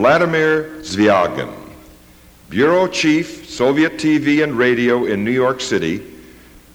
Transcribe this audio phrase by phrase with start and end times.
[0.00, 1.54] Vladimir Zvyagin,
[2.48, 6.00] Bureau Chief, Soviet TV and Radio in New York City,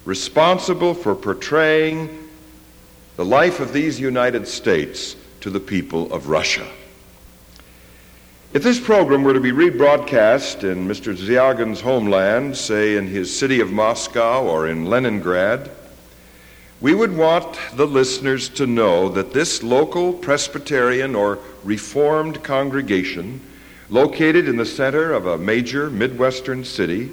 [0.05, 2.29] responsible for portraying
[3.15, 6.67] the life of these United States to the people of Russia.
[8.53, 11.17] If this program were to be rebroadcast in Mr.
[11.17, 15.71] Zvyagin's homeland, say in his city of Moscow or in Leningrad,
[16.81, 23.39] we would want the listeners to know that this local Presbyterian or Reformed congregation,
[23.89, 27.11] located in the center of a major Midwestern city,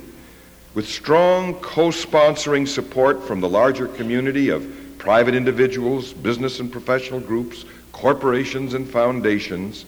[0.74, 4.66] with strong co sponsoring support from the larger community of
[4.98, 9.84] private individuals, business and professional groups, corporations, and foundations,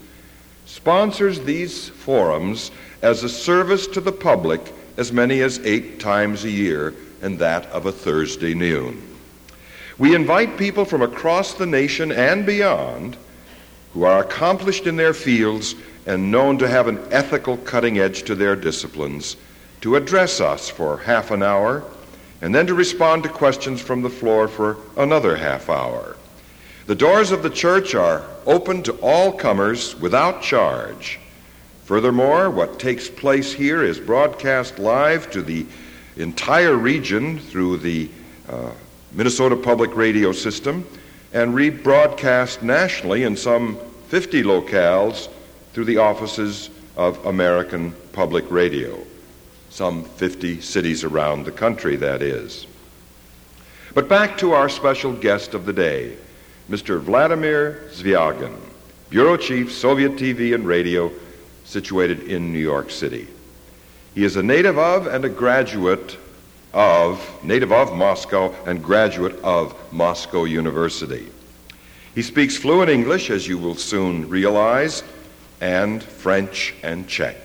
[0.66, 2.70] sponsors these forums
[3.02, 7.66] as a service to the public as many as eight times a year, and that
[7.66, 9.13] of a Thursday noon.
[9.98, 13.16] We invite people from across the nation and beyond
[13.92, 15.76] who are accomplished in their fields
[16.06, 19.36] and known to have an ethical cutting edge to their disciplines
[19.82, 21.84] to address us for half an hour
[22.42, 26.16] and then to respond to questions from the floor for another half hour.
[26.86, 31.20] The doors of the church are open to all comers without charge.
[31.84, 35.64] Furthermore, what takes place here is broadcast live to the
[36.16, 38.10] entire region through the
[38.48, 38.72] uh,
[39.14, 40.84] Minnesota Public Radio System
[41.32, 45.28] and rebroadcast nationally in some 50 locales
[45.72, 48.98] through the offices of American Public Radio.
[49.70, 52.66] Some 50 cities around the country, that is.
[53.94, 56.16] But back to our special guest of the day.
[56.68, 57.00] Mr.
[57.00, 58.56] Vladimir Zvyagin,
[59.10, 61.12] Bureau Chief, Soviet TV and Radio,
[61.64, 63.28] situated in New York City.
[64.14, 66.16] He is a native of and a graduate
[66.74, 71.28] of, native of Moscow and graduate of Moscow University.
[72.14, 75.02] He speaks fluent English, as you will soon realize,
[75.60, 77.36] and French and Czech.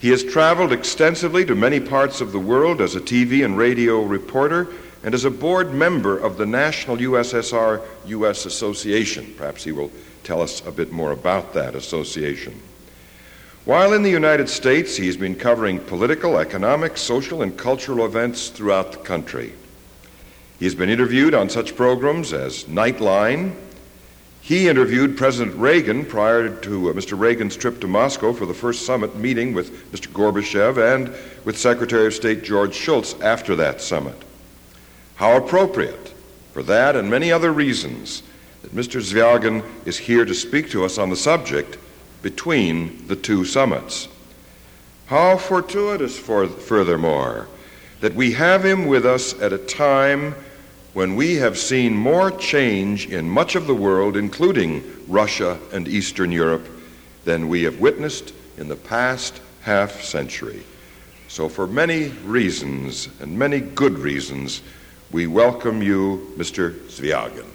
[0.00, 4.02] He has traveled extensively to many parts of the world as a TV and radio
[4.02, 4.68] reporter
[5.02, 9.32] and as a board member of the National USSR US Association.
[9.36, 9.90] Perhaps he will
[10.22, 12.60] tell us a bit more about that association.
[13.64, 18.92] While in the United States, he's been covering political, economic, social, and cultural events throughout
[18.92, 19.54] the country.
[20.58, 23.54] He's been interviewed on such programs as Nightline.
[24.42, 27.18] He interviewed President Reagan prior to uh, Mr.
[27.18, 30.08] Reagan's trip to Moscow for the first summit meeting with Mr.
[30.12, 31.10] Gorbachev and
[31.46, 34.16] with Secretary of State George Shultz after that summit.
[35.14, 36.12] How appropriate
[36.52, 38.22] for that and many other reasons
[38.60, 39.00] that Mr.
[39.00, 41.78] Zvyagin is here to speak to us on the subject
[42.24, 44.08] between the two summits.
[45.06, 47.46] How fortuitous, for, furthermore,
[48.00, 50.34] that we have him with us at a time
[50.94, 56.32] when we have seen more change in much of the world, including Russia and Eastern
[56.32, 56.66] Europe,
[57.26, 60.62] than we have witnessed in the past half century.
[61.28, 64.62] So, for many reasons, and many good reasons,
[65.12, 66.72] we welcome you, Mr.
[66.88, 67.53] Zvyagin.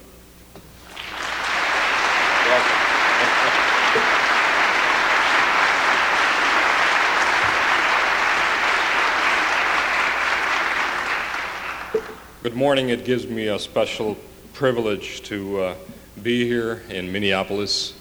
[12.41, 12.87] Good morning.
[12.87, 14.17] It gives me a special
[14.53, 15.75] privilege to uh,
[16.23, 17.99] be here in Minneapolis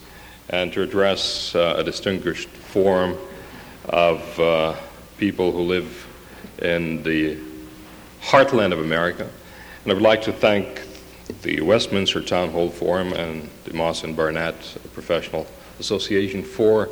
[0.48, 3.18] and to address uh, a distinguished forum
[3.88, 4.76] of uh,
[5.16, 6.06] people who live
[6.62, 7.36] in the
[8.20, 9.28] heartland of America
[9.82, 10.82] and I would like to thank
[11.42, 15.48] the Westminster Town Hall Forum and the Moss and Barnett Professional
[15.80, 16.90] Association for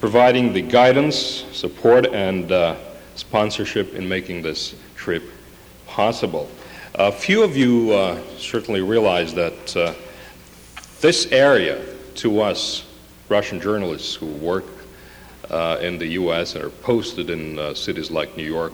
[0.00, 2.74] providing the guidance, support, and uh,
[3.14, 5.22] sponsorship in making this trip
[5.86, 6.50] possible.
[6.96, 9.94] A few of you uh, certainly realize that uh,
[11.00, 11.80] this area,
[12.16, 12.84] to us,
[13.28, 14.64] Russian journalists who work
[15.48, 16.56] uh, in the U.S.
[16.56, 18.72] and are posted in uh, cities like New York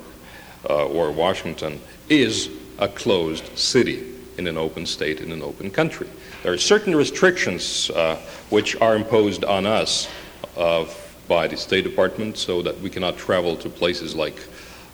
[0.68, 1.78] uh, or Washington,
[2.08, 6.08] is a closed city in an open state, in an open country.
[6.42, 8.16] There are certain restrictions uh,
[8.48, 10.08] which are imposed on us
[10.56, 14.38] by the State Department so that we cannot travel to places like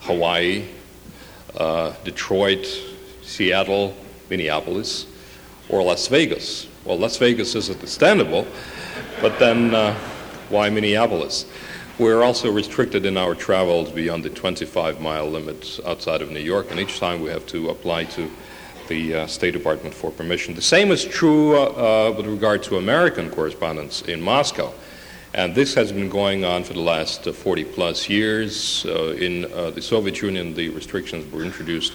[0.00, 0.64] Hawaii,
[2.04, 2.66] Detroit,
[3.22, 3.96] Seattle,
[4.28, 5.06] Minneapolis,
[5.68, 6.66] or Las Vegas.
[6.84, 8.46] Well, Las Vegas is understandable,
[9.20, 9.94] but then uh,
[10.48, 11.46] why Minneapolis?
[11.98, 16.70] We're also restricted in our travels beyond the 25 mile limit outside of New York,
[16.70, 18.30] and each time we have to apply to
[18.88, 20.54] the uh, State Department for permission.
[20.54, 24.72] The same is true uh, uh, with regard to American correspondence in Moscow.
[25.34, 28.84] And this has been going on for the last uh, 40 plus years.
[28.84, 31.94] Uh, in uh, the Soviet Union, the restrictions were introduced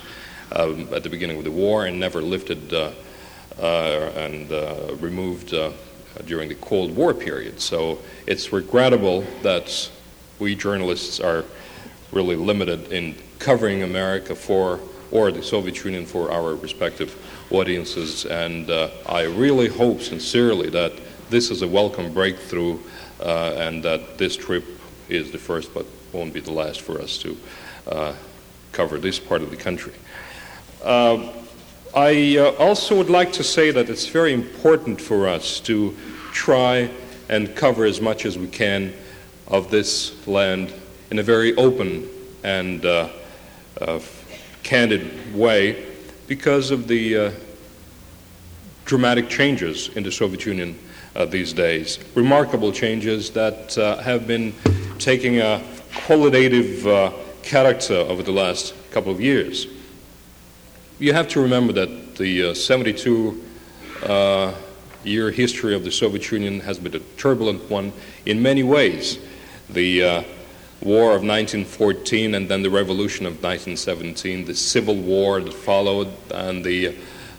[0.51, 2.73] um, at the beginning of the war and never lifted
[3.59, 4.51] and
[5.01, 5.53] removed
[6.25, 7.59] during the Cold War period.
[7.59, 9.89] So it's regrettable that
[10.39, 11.45] we journalists are
[12.11, 14.79] really limited in covering America for
[15.11, 17.15] or the Soviet Union for our respective
[17.51, 18.25] audiences.
[18.25, 20.93] And uh, I really hope sincerely that
[21.29, 22.79] this is a welcome breakthrough
[23.21, 24.65] uh, and that this trip
[25.09, 27.37] is the first but won't be the last for us to
[27.87, 28.13] uh,
[28.71, 29.93] cover this part of the country.
[30.83, 31.33] Uh,
[31.95, 35.95] I uh, also would like to say that it's very important for us to
[36.31, 36.91] try
[37.29, 38.93] and cover as much as we can
[39.47, 40.73] of this land
[41.09, 42.07] in a very open
[42.43, 43.09] and uh,
[43.81, 43.99] uh,
[44.63, 45.85] candid way
[46.27, 47.31] because of the uh,
[48.85, 50.77] dramatic changes in the Soviet Union
[51.15, 51.99] uh, these days.
[52.13, 53.73] Remarkable changes that
[54.03, 54.53] have been
[54.99, 55.63] taking a
[56.05, 56.83] qualitative
[57.41, 59.67] character over the last couple of years.
[60.99, 63.43] You have to remember that the 72
[65.03, 67.93] year history of the Soviet Union has been a turbulent one
[68.25, 69.19] in many ways.
[69.69, 70.23] The uh,
[70.81, 76.63] War of 1914 and then the Revolution of 1917, the Civil War that followed, and
[76.63, 76.95] the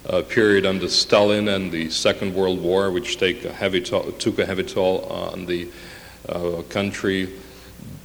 [0.09, 4.39] uh, period under Stalin and the Second World War, which take a heavy to- took
[4.39, 5.69] a heavy toll on the
[6.29, 7.29] uh, country.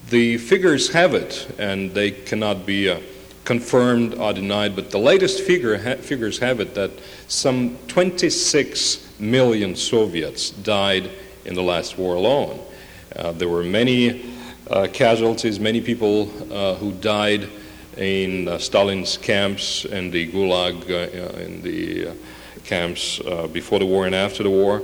[0.09, 2.99] The figures have it, and they cannot be uh,
[3.45, 6.91] confirmed or denied, but the latest figure ha- figures have it that
[7.27, 11.09] some 26 million Soviets died
[11.45, 12.59] in the last war alone.
[13.15, 14.33] Uh, there were many
[14.69, 17.49] uh, casualties, many people uh, who died
[17.97, 22.13] in uh, Stalin's camps and the Gulag uh, in the uh,
[22.63, 23.19] camps
[23.51, 24.81] before the war and after the war.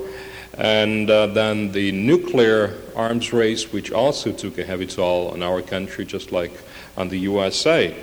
[0.58, 6.06] And then the nuclear arms race, which also took a heavy toll on our country,
[6.06, 6.52] just like
[6.98, 7.96] on the USA.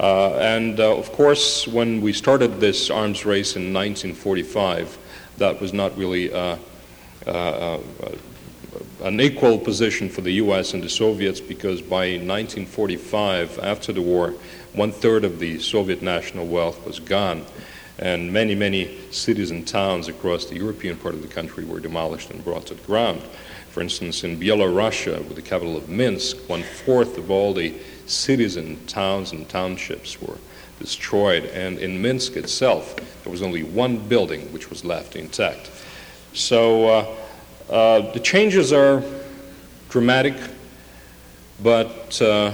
[0.00, 4.98] And of course, when we started this arms race in 1945,
[5.38, 6.56] that was not really uh,
[7.26, 7.78] uh,
[9.02, 14.34] an equal position for the US and the Soviets because by 1945, after the war,
[14.72, 17.44] one third of the Soviet national wealth was gone,
[17.98, 22.30] and many, many cities and towns across the European part of the country were demolished
[22.30, 23.22] and brought to the ground.
[23.70, 27.74] For instance, in Byelorussia, with the capital of Minsk, one fourth of all the
[28.06, 30.38] cities and towns and townships were
[30.78, 35.70] destroyed, and in Minsk itself, there was only one building which was left intact.
[36.32, 37.16] So, uh,
[37.70, 39.02] uh, the changes are
[39.88, 40.34] dramatic,
[41.62, 42.52] but uh,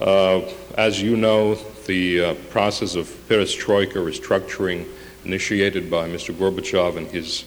[0.00, 0.40] uh,
[0.76, 1.54] as you know,
[1.86, 4.86] the uh, process of perestroika restructuring
[5.24, 6.34] initiated by Mr.
[6.34, 7.44] Gorbachev and his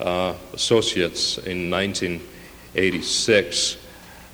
[0.00, 3.76] uh, associates in 1986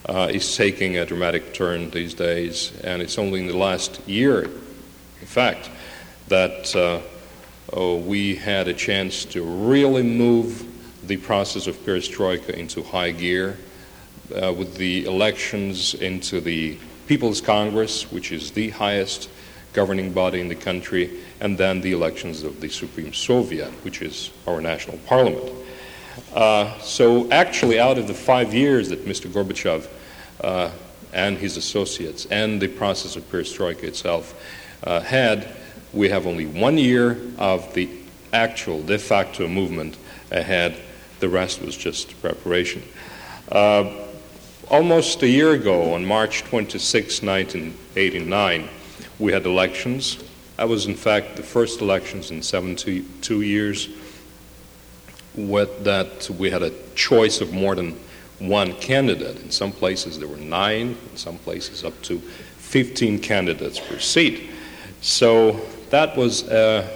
[0.09, 5.27] is taking a dramatic turn these days, and it's only in the last year, in
[5.27, 5.71] fact,
[6.29, 6.75] that
[7.73, 10.65] oh, we had a chance to really move
[11.07, 13.57] the process of perestroika into high gear
[14.43, 19.31] uh, with the elections into the People's Congress, which is the highest
[19.73, 21.11] governing body in the country,
[21.41, 25.51] and then the elections of the Supreme Soviet, which is our national parliament.
[26.35, 29.31] Uh, so, actually, out of the five years that Mr.
[29.31, 29.89] Gorbachev
[30.43, 30.71] uh,
[31.13, 34.35] and his associates and the process of perestroika itself
[34.85, 35.49] uh, had,
[35.93, 37.89] we have only one year of the
[38.33, 39.97] actual de facto movement
[40.31, 40.81] ahead
[41.21, 42.83] the rest was just preparation.
[43.51, 43.93] Uh,
[44.71, 48.69] almost a year ago, on March 26, 1989,
[49.19, 50.23] we had elections.
[50.57, 53.89] That was, in fact, the first elections in 72 years
[55.35, 57.99] with that we had a choice of more than
[58.39, 59.41] one candidate.
[59.41, 64.51] In some places there were nine, in some places up to 15 candidates per seat.
[65.01, 66.89] So that was a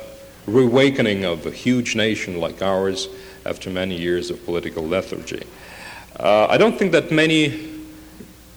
[0.46, 3.08] reawakening of a huge nation like ours
[3.46, 5.42] after many years of political lethargy.
[6.18, 7.70] Uh, I don't think that many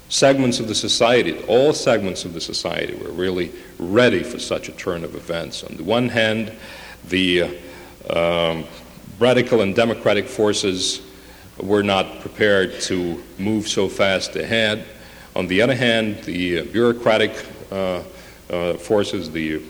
[0.09, 4.71] segments of the society, all segments of the society, were really ready for such a
[4.73, 5.63] turn of events.
[5.63, 6.51] On the one hand,
[7.05, 7.43] the
[8.09, 8.65] uh, um,
[9.19, 11.01] radical and democratic forces
[11.57, 14.85] were not prepared to move so fast ahead.
[15.35, 18.03] On the other hand, the bureaucratic uh,
[18.49, 19.61] uh, forces, the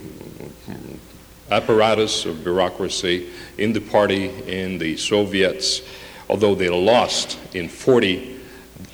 [1.51, 5.81] apparatus of bureaucracy in the party, in the Soviets,
[6.29, 8.39] although they lost in 40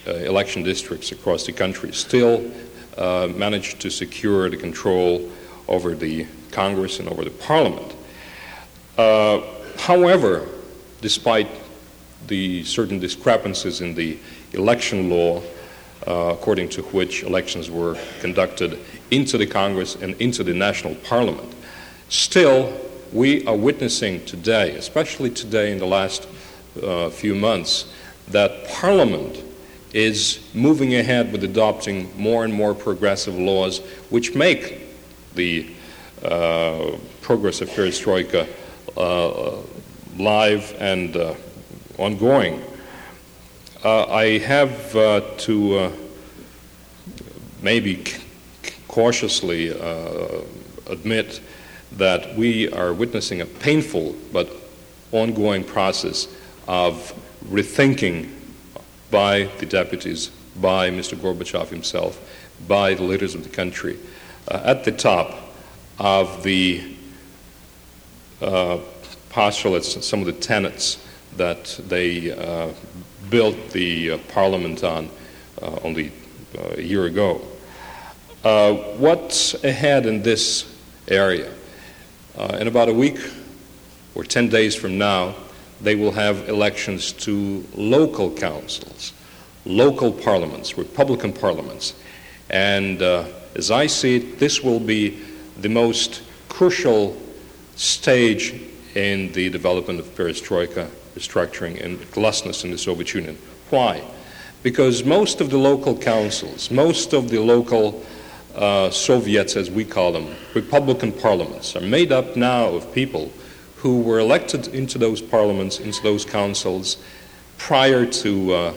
[0.07, 2.51] uh, election districts across the country, still
[2.97, 5.29] uh, managed to secure the control
[5.67, 7.95] over the Congress and over the Parliament.
[8.97, 9.41] Uh,
[9.77, 10.47] however,
[10.99, 11.47] despite
[12.27, 14.17] the certain discrepancies in the
[14.53, 15.41] election law,
[16.07, 18.79] uh, according to which elections were conducted
[19.11, 21.53] into the Congress and into the national parliament,
[22.11, 22.77] Still,
[23.13, 26.27] we are witnessing today, especially today in the last
[26.83, 27.89] uh, few months
[28.27, 29.41] that Parliament
[29.93, 34.81] is moving ahead with adopting more and more progressive laws which make
[35.35, 35.73] the
[36.21, 38.45] uh, progress of perestroika
[38.97, 39.61] uh,
[40.21, 41.33] live and uh,
[42.01, 42.61] ongoing.
[43.83, 45.91] Uh, I have uh, to uh,
[47.61, 48.03] maybe
[48.87, 49.69] cautiously
[50.87, 51.41] admit
[51.93, 54.49] that we are witnessing a painful but
[55.11, 56.27] ongoing process
[56.67, 57.13] of
[57.45, 58.29] rethinking
[59.09, 61.15] by the deputies, by Mr.
[61.15, 62.19] Gorbachev himself,
[62.67, 63.97] by the leaders of the country,
[64.47, 65.37] uh, at the top
[65.99, 66.95] of the
[68.41, 68.79] uh,
[69.29, 70.97] postulates, some of the tenets
[71.37, 72.69] that they uh,
[73.29, 75.09] built the uh, parliament on
[75.61, 76.11] uh, only
[76.57, 77.41] uh, a year ago.
[78.97, 80.65] what's ahead in this
[81.07, 81.51] area?
[82.59, 83.19] in about a week
[84.15, 85.35] or 10 days from now,
[85.81, 89.13] they will have elections to local councils,
[89.65, 91.93] local parliaments, Republican parliaments.
[92.49, 95.21] And uh, as I see it, this will be
[95.59, 97.17] the most crucial
[97.75, 103.37] stage in the development of perestroika, restructuring, and glasnost in the Soviet Union.
[103.69, 104.03] Why?
[104.63, 108.03] Because most of the local councils, most of the local
[108.55, 113.31] uh, Soviets, as we call them, Republican parliaments, are made up now of people
[113.77, 116.97] who were elected into those parliaments, into those councils,
[117.57, 118.73] prior to uh,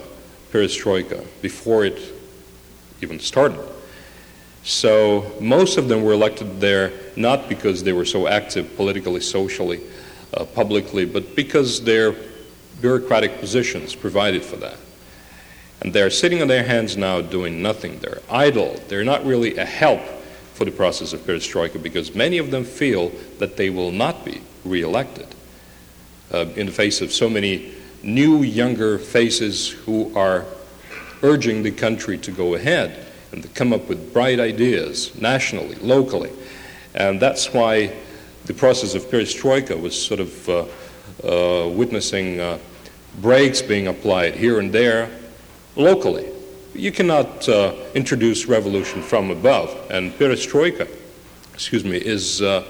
[0.51, 2.01] perestroika, before it
[3.03, 3.61] even started.
[4.63, 9.81] So most of them were elected there not because they were so active politically, socially,
[10.37, 12.15] uh, publicly, but because their
[12.81, 14.77] bureaucratic positions provided for that.
[15.81, 17.99] And they're sitting on their hands now doing nothing.
[17.99, 18.81] They're idle.
[18.89, 20.01] They're not really a help
[20.55, 24.41] for the process of perestroika because many of them feel that they will not be
[24.65, 25.27] reelected
[26.33, 30.45] uh, in the face of so many new, younger faces who are
[31.23, 36.31] urging the country to go ahead and to come up with bright ideas nationally, locally.
[36.95, 37.93] And that's why
[38.47, 40.67] the process of perestroika was sort of uh,
[41.25, 42.59] uh, witnessing uh,
[43.21, 45.11] brakes being applied here and there
[45.77, 46.29] locally.
[46.75, 50.89] You cannot uh, introduce revolution from above, and perestroika,
[51.55, 52.65] excuse me, is a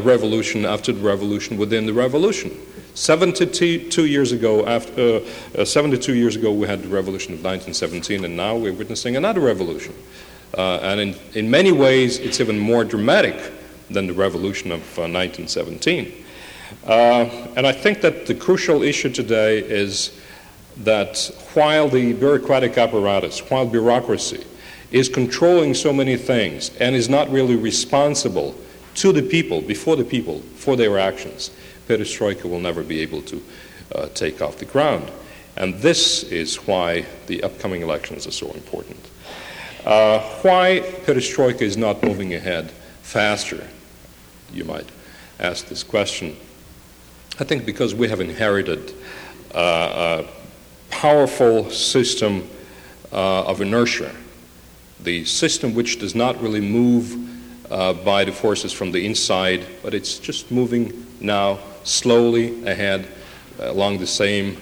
[0.00, 2.50] revolution after the revolution within the revolution.
[2.94, 5.22] 72 years ago, after,
[5.58, 9.40] uh, 72 years ago, we had the revolution of 1917, and now we're witnessing another
[9.40, 9.94] revolution.
[10.56, 13.34] Uh, and in, in many ways, it's even more dramatic
[13.92, 16.12] than the revolution of 1917.
[16.86, 20.18] Uh, uh, and I think that the crucial issue today is
[20.78, 24.44] that while the bureaucratic apparatus, while bureaucracy
[24.90, 28.54] is controlling so many things and is not really responsible
[28.94, 31.50] to the people, before the people, for their actions,
[31.88, 33.42] perestroika will never be able to
[33.94, 35.10] uh, take off the ground.
[35.56, 39.08] And this is why the upcoming elections are so important.
[39.84, 42.70] Uh, why perestroika is not moving ahead
[43.02, 43.66] faster,
[44.52, 44.88] you might
[45.38, 46.36] ask this question.
[47.40, 48.94] I think because we have inherited
[49.54, 52.48] uh, a powerful system
[53.12, 54.14] uh, of inertia,
[55.00, 57.16] the system which does not really move
[57.70, 63.08] uh, by the forces from the inside, but it's just moving now slowly ahead
[63.58, 64.56] along the same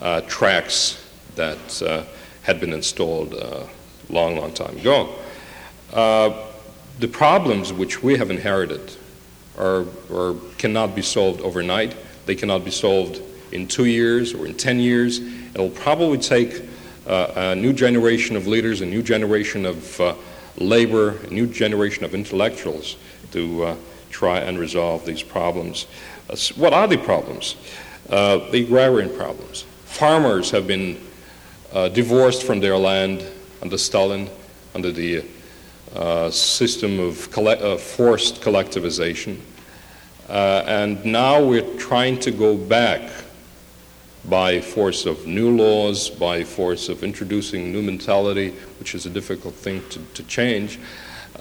[0.00, 1.04] uh, tracks
[1.36, 2.04] that uh,
[2.42, 3.68] had been installed a uh,
[4.10, 5.14] long, long time ago.
[7.00, 8.96] The problems which we have inherited
[9.58, 11.96] are, are, cannot be solved overnight.
[12.26, 13.20] They cannot be solved
[13.52, 15.18] in two years or in 10 years.
[15.54, 16.62] It'll probably take
[17.06, 20.00] uh, a new generation of leaders, a new generation of
[20.60, 22.96] labor, a new generation of intellectuals
[23.32, 23.76] to uh,
[24.10, 25.86] try and resolve these problems.
[26.28, 27.56] Uh, what are the problems?
[28.08, 29.62] Uh, the agrarian problems.
[29.84, 31.00] Farmers have been
[31.72, 33.24] uh, divorced from their land
[33.62, 34.28] under Stalin,
[34.74, 35.24] under the
[35.94, 39.38] uh, system of forced collectivization.
[40.28, 43.10] And now we're trying to go back
[44.28, 49.54] by force of new laws, by force of introducing new mentality, which is a difficult
[49.54, 50.78] thing to, to change.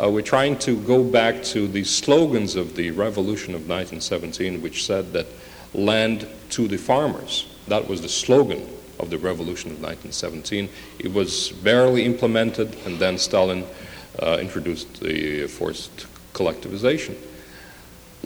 [0.01, 4.85] Uh, we're trying to go back to the slogans of the revolution of 1917, which
[4.85, 5.25] said that
[5.73, 7.47] land to the farmers.
[7.67, 8.67] That was the slogan
[8.99, 10.69] of the revolution of 1917.
[10.99, 13.65] It was barely implemented, and then Stalin
[14.21, 17.15] uh, introduced the forced collectivization.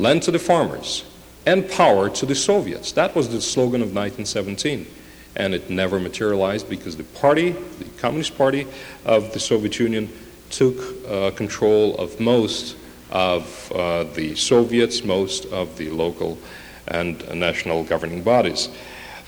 [0.01, 1.05] Land to the farmers,
[1.45, 2.91] and power to the Soviets.
[2.93, 4.87] That was the slogan of 1917.
[5.35, 8.65] And it never materialized because the party, the Communist Party
[9.05, 10.11] of the Soviet Union,
[10.49, 10.75] took
[11.07, 12.77] uh, control of most
[13.11, 16.39] of uh, the Soviets, most of the local
[16.87, 18.69] and national governing bodies.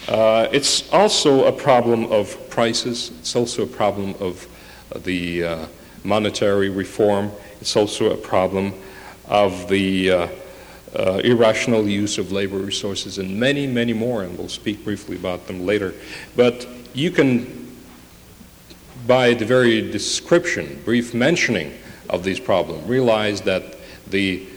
[0.08, 3.12] Uh, it's also a problem of prices.
[3.20, 4.48] It's also a problem of
[5.04, 5.66] the uh,
[6.04, 7.30] monetary reform.
[7.62, 8.74] It's also a problem
[9.28, 10.42] of the
[10.96, 15.48] uh, irrational use of labor resources and many, many more, and we'll speak briefly about
[15.48, 15.94] them later.
[16.36, 17.76] But you can,
[19.08, 21.74] by the very description, brief mentioning
[22.10, 23.76] of these problems, realize that
[24.08, 24.48] the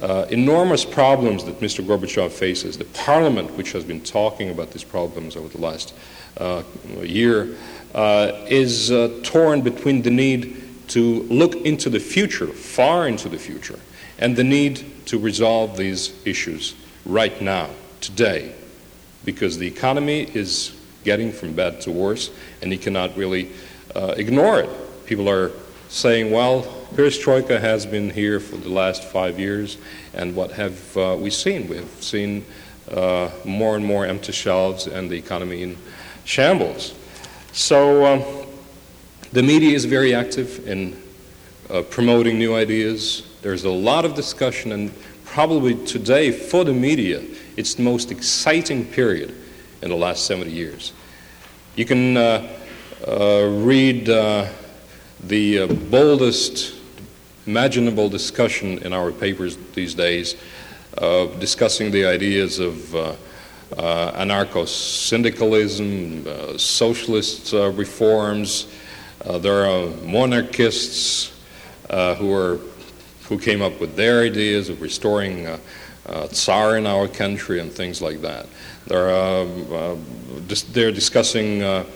[0.00, 1.84] uh, enormous problems that Mr.
[1.84, 5.94] Gorbachev faces, the parliament, which has been talking about these problems over the last
[6.36, 6.62] uh,
[7.02, 7.56] year,
[7.94, 13.38] uh, is uh, torn between the need to look into the future, far into the
[13.38, 13.78] future,
[14.18, 17.70] and the need to resolve these issues right now,
[18.00, 18.52] today,
[19.24, 22.30] because the economy is getting from bad to worse,
[22.62, 23.50] and you cannot really
[23.94, 25.06] uh, ignore it.
[25.06, 25.52] People are
[25.88, 26.62] saying, well,
[26.94, 29.78] perestroika has been here for the last five years,
[30.12, 31.68] and what have uh, we seen?
[31.68, 32.44] We've seen
[32.90, 35.76] uh, more and more empty shelves and the economy in
[36.24, 36.94] shambles.
[37.52, 38.46] So um,
[39.32, 41.00] the media is very active in
[41.70, 43.22] uh, promoting new ideas.
[43.42, 44.92] There's a lot of discussion, and
[45.24, 47.22] probably today, for the media,
[47.56, 49.34] it's the most exciting period
[49.82, 50.92] in the last 70 years.
[51.76, 52.48] You can uh,
[53.06, 54.48] uh, read uh,
[55.22, 56.74] the uh, boldest
[57.46, 60.36] imaginable discussion in our papers these days,
[61.38, 63.14] discussing the ideas of uh,
[63.72, 68.66] anarcho syndicalism, socialist reforms.
[69.24, 71.37] There are monarchists
[71.90, 72.58] Uh, who, are,
[73.28, 75.58] who came up with their ideas of restoring uh,
[76.04, 78.46] uh, Tsar in our country and things like that.
[78.86, 79.96] They're,
[80.46, 81.86] dis- they're discussing the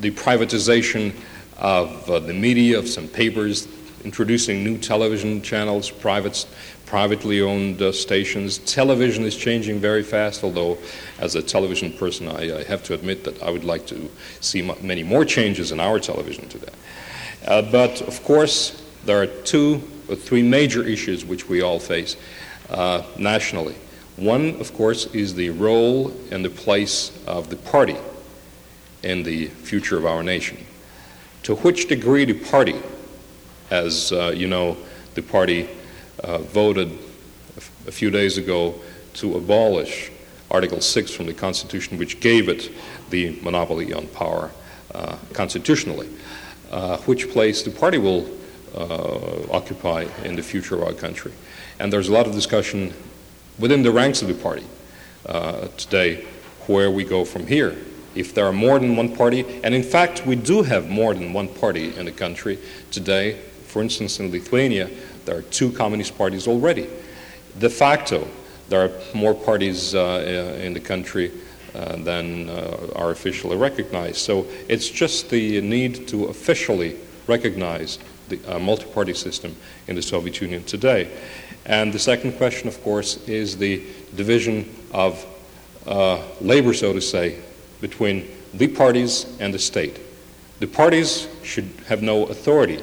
[0.00, 1.12] privatization
[1.58, 3.68] of the media, of some papers
[4.04, 6.46] introducing new television channels, private,
[6.86, 8.58] privately owned uh, stations.
[8.58, 10.78] Television is changing very fast, although,
[11.18, 14.66] as a television person, I, I have to admit that I would like to see
[14.66, 16.72] m- many more changes in our television today.
[17.46, 22.16] Uh, but, of course, there are two or three major issues which we all face
[22.68, 23.74] uh, nationally.
[24.16, 27.96] One, of course, is the role and the place of the party
[29.02, 30.58] in the future of our nation.
[31.44, 32.76] To which degree the party
[33.70, 34.76] as uh, you know,
[35.14, 35.68] the party
[36.22, 36.90] uh, voted
[37.86, 38.74] a few days ago
[39.14, 40.10] to abolish
[40.50, 42.70] Article 6 from the Constitution, which gave it
[43.10, 44.50] the monopoly on power
[44.94, 46.08] uh, constitutionally.
[46.70, 48.30] Uh, which place the party will
[48.76, 51.32] uh, occupy in the future of our country.
[51.78, 52.94] And there's a lot of discussion
[53.58, 54.64] within the ranks of the party
[55.26, 56.24] uh, today
[56.66, 57.76] where we go from here
[58.14, 61.32] if there are more than one party, and in fact, we do have more than
[61.32, 62.58] one party in the country
[62.90, 63.34] today,
[63.66, 64.90] for instance, in Lithuania,
[65.24, 66.88] there are two communist parties already.
[67.58, 68.26] De facto,
[68.68, 71.30] there are more parties uh, in the country
[71.72, 74.18] than uh, are officially recognized.
[74.18, 79.54] So it's just the need to officially recognize the uh, multi party system
[79.86, 81.10] in the Soviet Union today.
[81.66, 83.82] And the second question, of course, is the
[84.14, 85.24] division of
[85.86, 87.38] uh, labor, so to say,
[87.80, 90.00] between the parties and the state.
[90.58, 92.82] The parties should have no authority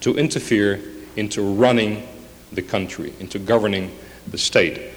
[0.00, 0.80] to interfere
[1.16, 2.06] into running
[2.52, 3.90] the country, into governing
[4.28, 4.92] the state.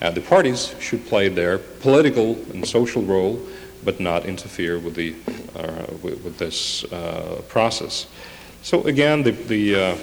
[0.00, 3.40] Uh, the parties should play their political and social role,
[3.84, 5.14] but not interfere with, the,
[5.56, 8.06] uh, with, with, this uh, process.
[8.62, 9.96] So again, the, the, uh,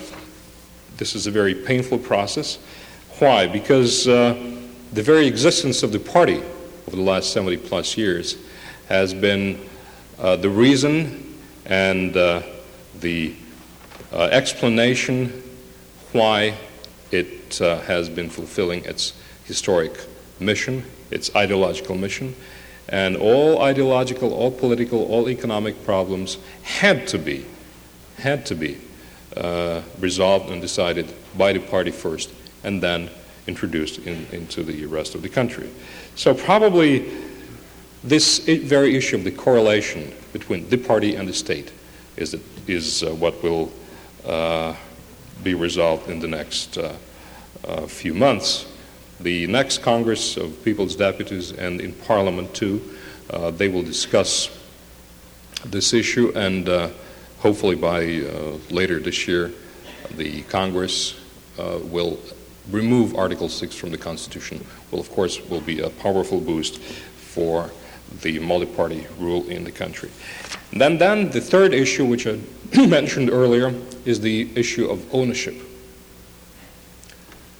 [0.97, 2.57] this is a very painful process.
[3.19, 3.47] Why?
[3.47, 4.33] Because uh,
[4.93, 6.37] the very existence of the party
[6.87, 8.37] over the last 70 plus years
[8.87, 9.59] has been
[10.17, 13.33] the reason and the
[14.11, 15.29] explanation
[16.11, 16.55] why
[17.11, 19.13] it has been fulfilling its
[19.45, 19.91] historic
[20.39, 22.35] mission, its ideological mission,
[22.89, 27.45] and all ideological, all political, all economic problems had to be,
[28.17, 28.77] had to be
[29.37, 33.09] uh, resolved and decided by the party first, and then
[33.47, 35.69] introduced in, into the rest of the country.
[36.15, 37.09] So probably
[38.03, 41.71] this very issue of the correlation between the party and the state
[42.17, 42.35] is,
[42.67, 43.71] is uh, what will
[44.25, 44.75] uh,
[45.43, 46.95] be resolved in the next uh,
[47.67, 48.65] uh, few months.
[49.21, 52.81] The next Congress of People's Deputies and in Parliament too,
[53.29, 54.49] uh, they will discuss
[55.65, 56.89] this issue and uh,
[57.39, 59.51] hopefully by uh, later this year
[60.17, 61.19] the Congress
[61.57, 62.19] will
[62.69, 67.71] remove Article 6 from the Constitution will, of course, will be a powerful boost for
[68.21, 70.09] the multi-party rule in the country.
[70.71, 72.39] And then, then the third issue, which I
[72.87, 73.73] mentioned earlier
[74.05, 75.55] is the issue of ownership.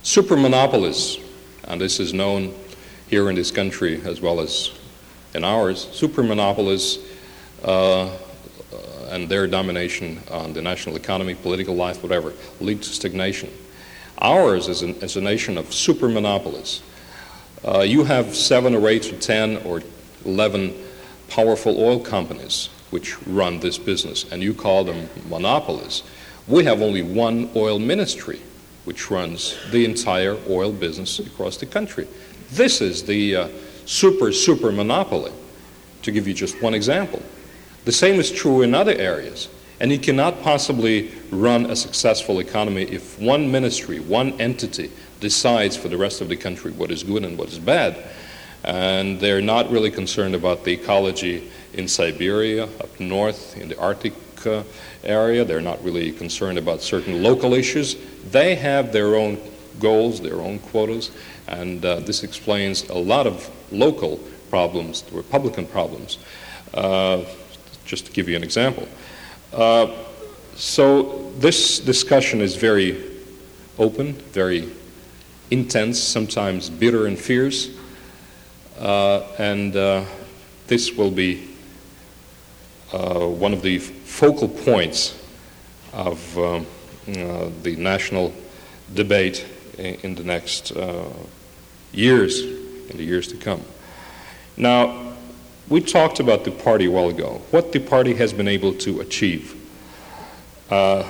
[0.02, 1.18] Super monopolies,
[1.72, 2.54] and this is known
[3.08, 4.70] here in this country as well as
[5.32, 6.98] in ours, super monopolies
[7.64, 8.14] uh,
[9.08, 13.50] and their domination on the national economy, political life, whatever, lead to stagnation.
[14.18, 16.82] Ours is, an, is a nation of super monopolies.
[17.66, 19.80] Uh, you have seven or eight or ten or
[20.26, 20.74] eleven
[21.28, 26.02] powerful oil companies which run this business, and you call them monopolies.
[26.46, 28.42] We have only one oil ministry
[28.84, 32.06] which runs the entire oil business across the country.
[32.50, 33.48] This is the uh,
[33.86, 35.32] super, super monopoly,
[36.02, 37.22] to give you just one example.
[37.84, 39.48] The same is true in other areas.
[39.80, 45.88] And you cannot possibly run a successful economy if one ministry, one entity, decides for
[45.88, 47.96] the rest of the country what is good and what is bad.
[48.62, 54.12] And they're not really concerned about the ecology in Siberia, up north, in the Arctic
[54.46, 54.64] uh,
[55.04, 55.44] area.
[55.44, 57.96] They're not really concerned about certain local issues.
[58.30, 59.38] They have their own
[59.80, 61.10] goals, their own quotas,
[61.48, 64.18] and uh, this explains a lot of local
[64.50, 66.18] problems, Republican problems.
[66.74, 67.24] Uh,
[67.84, 68.88] just to give you an example.
[69.52, 69.92] Uh,
[70.54, 73.20] so this discussion is very
[73.78, 74.70] open, very
[75.50, 77.68] intense, sometimes bitter and fierce,
[78.78, 80.04] uh, and uh,
[80.68, 81.48] this will be
[82.92, 83.78] uh, one of the
[84.12, 85.18] focal points
[85.94, 86.66] of um,
[87.08, 88.32] uh, the national
[88.92, 89.44] debate
[89.78, 91.08] in, in the next uh,
[91.92, 93.62] years, in the years to come.
[94.56, 95.14] Now,
[95.68, 99.00] we talked about the party a while ago, what the party has been able to
[99.00, 99.56] achieve.
[100.70, 101.04] Uh,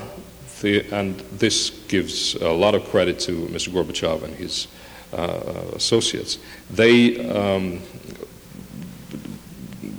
[0.60, 3.70] the, and this gives a lot of credit to Mr.
[3.70, 4.68] Gorbachev and his
[5.12, 6.38] uh, associates.
[6.70, 7.82] They um,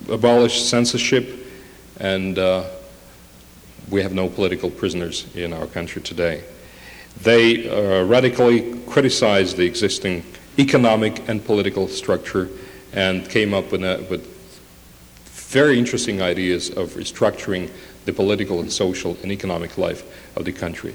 [0.09, 1.45] abolished censorship,
[1.99, 2.63] and uh,
[3.89, 6.43] we have no political prisoners in our country today.
[7.21, 10.23] They uh, radically criticized the existing
[10.57, 12.49] economic and political structure
[12.91, 14.25] and came up with, a, with
[15.25, 17.69] very interesting ideas of restructuring
[18.05, 20.03] the political and social and economic life
[20.35, 20.93] of the country.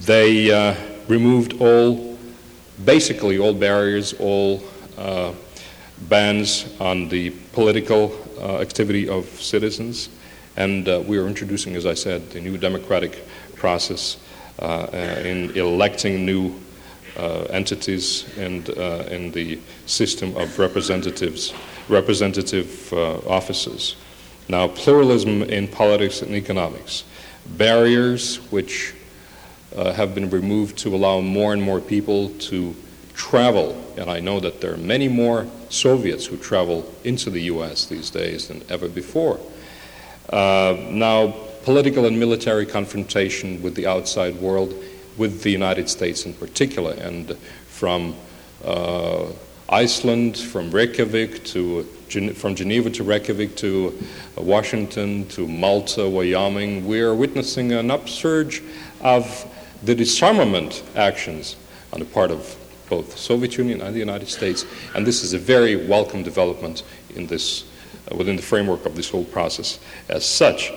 [0.00, 0.74] They uh,
[1.08, 2.18] removed all,
[2.84, 4.62] basically all barriers, all
[4.98, 5.32] uh,
[6.08, 10.08] bans on the political uh, activity of citizens,
[10.56, 14.18] and uh, we are introducing, as I said, the new democratic process
[14.58, 16.54] uh, uh, in electing new
[17.50, 21.54] entities and in the system of representatives
[21.88, 23.96] representative uh, offices.
[24.48, 27.04] Now, pluralism in politics and economics,
[27.46, 28.94] barriers which
[29.74, 32.74] uh, have been removed to allow more and more people to
[33.14, 33.82] travel.
[33.96, 38.10] And I know that there are many more Soviets who travel into the US these
[38.10, 39.40] days than ever before.
[40.30, 41.34] Uh, now,
[41.64, 44.74] political and military confrontation with the outside world,
[45.16, 47.36] with the United States in particular, and
[47.68, 48.14] from
[48.64, 49.26] uh,
[49.68, 51.86] Iceland, from Reykjavik to
[52.34, 53.92] from Geneva to Reykjavik to
[54.38, 58.62] uh, Washington to Malta, Wyoming, we are witnessing an upsurge
[59.00, 59.44] of
[59.82, 61.56] the disarmament actions
[61.92, 62.56] on the part of
[62.88, 64.64] both the Soviet Union and the United States.
[64.94, 66.84] And this is a very welcome development
[67.14, 67.64] in this,
[68.14, 70.72] within the framework of this whole process as such.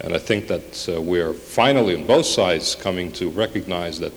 [0.00, 4.12] And I think that uh, we are finally on both sides coming to recognize that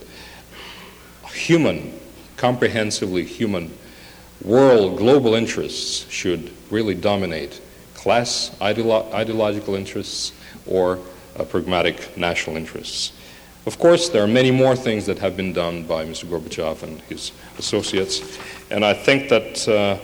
[1.32, 1.99] human,
[2.38, 3.71] comprehensively human
[4.43, 7.62] world global interests should really dominate
[7.93, 10.34] class ideolo- ideological interests
[10.65, 10.99] or
[11.38, 13.13] uh, pragmatic national interests.
[13.65, 16.25] Of course, there are many more things that have been done by Mr.
[16.25, 18.38] Gorbachev and his associates,
[18.69, 19.97] and I think that uh,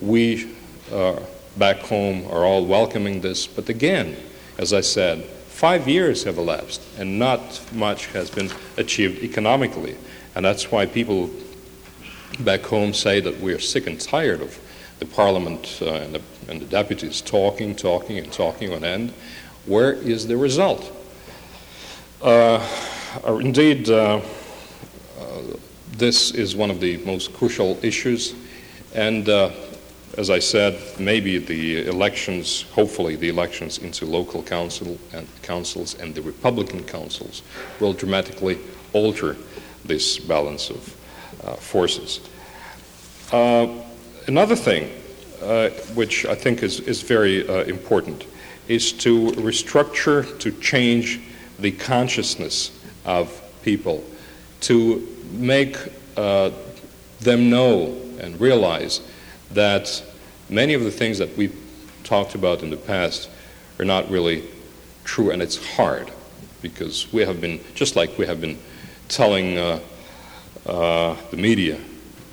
[0.00, 0.54] we
[0.92, 1.18] uh,
[1.58, 3.46] back home are all welcoming this.
[3.46, 4.16] But again,
[4.58, 9.96] as I said, five years have elapsed and not much has been achieved economically,
[10.34, 11.30] and that's why people
[12.40, 14.58] back home say that we are sick and tired of
[15.00, 19.10] the parliament uh, and, the, and, the, deputies talking, talking, and talking on end.
[19.66, 20.92] Where is the result?
[22.22, 22.66] Uh,
[23.24, 24.20] uh indeed, uh,
[25.20, 25.42] uh,
[25.92, 28.34] this is one of the most crucial issues,
[28.94, 29.50] and uh,
[30.18, 36.12] as I said, maybe the elections, hopefully the elections into local council and councils and
[36.12, 37.42] the Republican councils
[37.78, 38.58] will dramatically
[38.92, 39.36] alter
[39.84, 40.96] this balance of
[41.44, 42.18] uh, forces.
[43.30, 43.68] Uh,
[44.26, 44.90] another thing,
[45.40, 48.26] uh, which I think is, is very important,
[48.66, 51.20] is to restructure, to change
[51.60, 52.72] the consciousness
[53.04, 54.02] of people,
[54.62, 55.76] to make
[56.16, 56.50] uh,
[57.20, 59.00] them know and realize
[59.52, 60.02] that
[60.48, 61.56] many of the things that we've
[62.04, 63.28] talked about in the past
[63.78, 64.44] are not really
[65.04, 66.10] true, and it's hard
[66.62, 68.58] because we have been, just like we have been
[69.08, 69.80] telling uh,
[70.66, 71.78] uh, the media,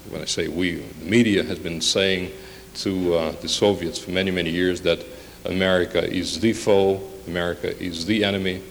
[0.09, 2.31] when I say we, the media has been saying
[2.75, 5.05] to uh, the Soviets for many, many years that
[5.45, 8.61] America is the foe, America is the enemy,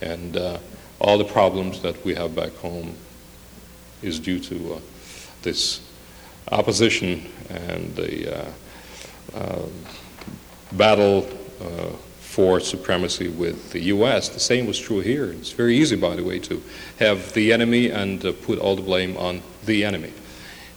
[0.00, 0.58] and uh,
[1.00, 2.94] all the problems that we have back home
[4.02, 4.80] is due to uh,
[5.42, 5.80] this
[6.50, 8.50] opposition and the uh,
[9.34, 9.62] uh,
[10.72, 11.28] battle
[11.60, 11.88] uh,
[12.20, 14.30] for supremacy with the U.S.
[14.30, 15.32] The same was true here.
[15.32, 16.62] It's very easy, by the way, to
[16.98, 20.12] have the enemy and uh, put all the blame on the enemy.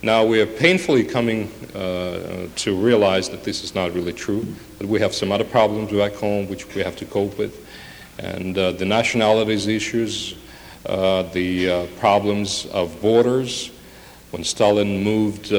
[0.01, 4.45] Now we are painfully coming uh, to realize that this is not really true,
[4.79, 7.65] that we have some other problems back home which we have to cope with.
[8.19, 10.35] And uh, the nationalities issues,
[10.83, 13.71] the problems of borders.
[14.31, 15.53] When Stalin moved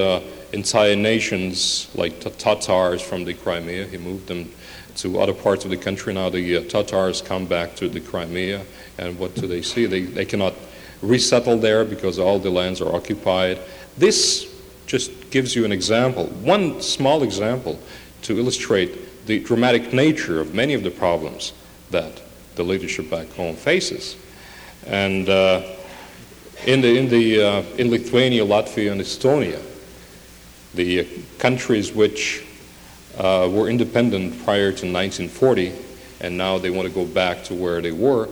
[0.56, 4.50] entire nations like the Tatars from the Crimea, he moved them
[4.96, 6.14] to other parts of the country.
[6.14, 8.64] Now the uh, Tatars come back to the Crimea,
[8.98, 9.84] and what do they see?
[9.86, 10.54] They, they cannot
[11.02, 13.60] resettle there because all the lands are occupied.
[13.98, 14.52] This
[14.86, 17.78] just gives you an example, one small example,
[18.22, 21.52] to illustrate the dramatic nature of many of the problems
[21.90, 22.22] that
[22.54, 24.16] the leadership back home faces.
[24.86, 25.62] And uh,
[26.66, 29.60] in, the, in, the, uh, in Lithuania, Latvia, and Estonia,
[30.76, 31.06] the
[31.38, 32.44] countries which
[33.18, 35.72] uh, were independent prior to 1940,
[36.20, 38.28] and now they want to go back to where they were.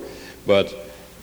[0.47, 0.75] But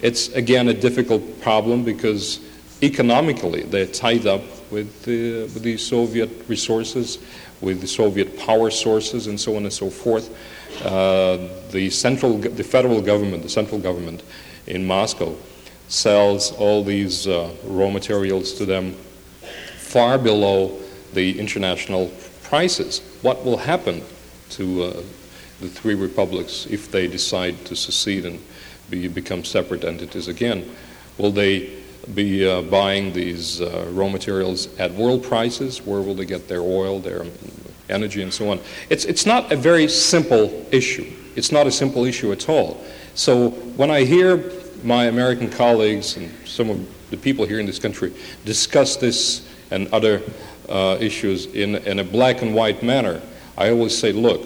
[0.02, 2.40] it's again a difficult problem because
[2.82, 7.20] economically they're tied up with the, with the Soviet resources,
[7.62, 10.36] with the Soviet power sources, and so on and so forth.
[10.84, 14.24] Uh, the central, the federal government, the central government
[14.68, 15.36] in Moscow,
[15.88, 18.94] sells all these uh, raw materials to them
[19.78, 20.81] far below
[21.14, 22.12] the international
[22.44, 23.00] prices.
[23.22, 24.04] What will happen
[24.52, 25.04] to uh,
[25.60, 28.40] the three republics if they decide to secede and
[28.90, 30.70] be, become separate entities again?
[31.18, 31.82] Will they
[32.14, 35.86] be uh, buying these uh, raw materials at world prices?
[35.86, 37.26] Where will they get their oil, their
[37.90, 38.60] energy, and so on?
[38.90, 41.12] It's, it's not a very simple issue.
[41.36, 42.84] It's not a simple issue at all.
[43.14, 44.52] So when I hear
[44.84, 48.14] my American colleagues and some of the people here in this country
[48.46, 50.22] discuss this and other
[50.72, 53.22] uh, issues in, in a black and white manner,
[53.58, 54.42] I always say, look,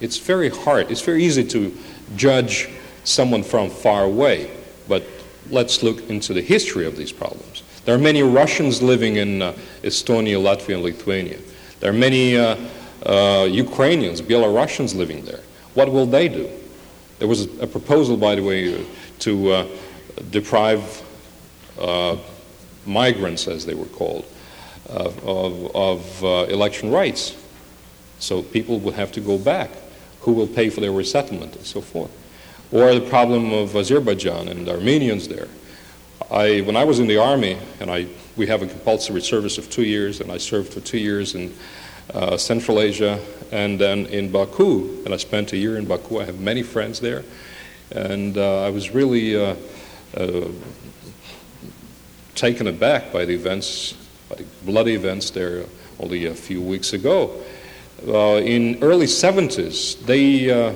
[0.00, 1.76] it's very hard, it's very easy to
[2.16, 2.68] judge
[3.02, 4.50] someone from far away,
[4.88, 5.04] but
[5.50, 7.62] let's look into the history of these problems.
[7.84, 11.38] There are many Russians living in uh, Estonia, Latvia, and Lithuania.
[11.80, 12.56] There are many uh,
[13.04, 15.40] uh, Ukrainians, Belarusians living there.
[15.74, 16.48] What will they do?
[17.18, 18.86] There was a proposal, by the way,
[19.20, 19.66] to uh,
[20.30, 21.02] deprive
[21.78, 22.16] uh,
[22.86, 24.24] migrants, as they were called,
[24.88, 27.36] of, of uh, election rights.
[28.18, 29.70] So people would have to go back.
[30.20, 32.10] Who will pay for their resettlement and so forth?
[32.72, 35.48] Or the problem of Azerbaijan and Armenians there.
[36.30, 39.68] I, when I was in the army, and I, we have a compulsory service of
[39.70, 41.52] two years, and I served for two years in
[42.12, 43.20] uh, Central Asia
[43.52, 46.20] and then in Baku, and I spent a year in Baku.
[46.20, 47.22] I have many friends there,
[47.92, 49.54] and uh, I was really uh,
[50.16, 50.48] uh
[52.34, 53.94] taken aback by the events
[54.64, 55.64] bloody events there
[55.98, 57.42] only a few weeks ago.
[58.06, 60.74] Uh, in early 70s, they uh,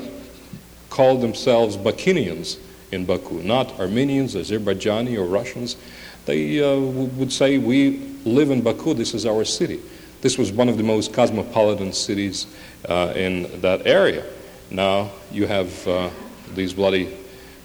[0.90, 2.58] called themselves Bakinians
[2.92, 5.76] in Baku, not Armenians, Azerbaijani, or Russians.
[6.24, 9.80] They uh, would say, we live in Baku, this is our city.
[10.20, 12.46] This was one of the most cosmopolitan cities
[12.88, 14.24] uh, in that area.
[14.70, 16.10] Now you have uh,
[16.54, 17.16] these bloody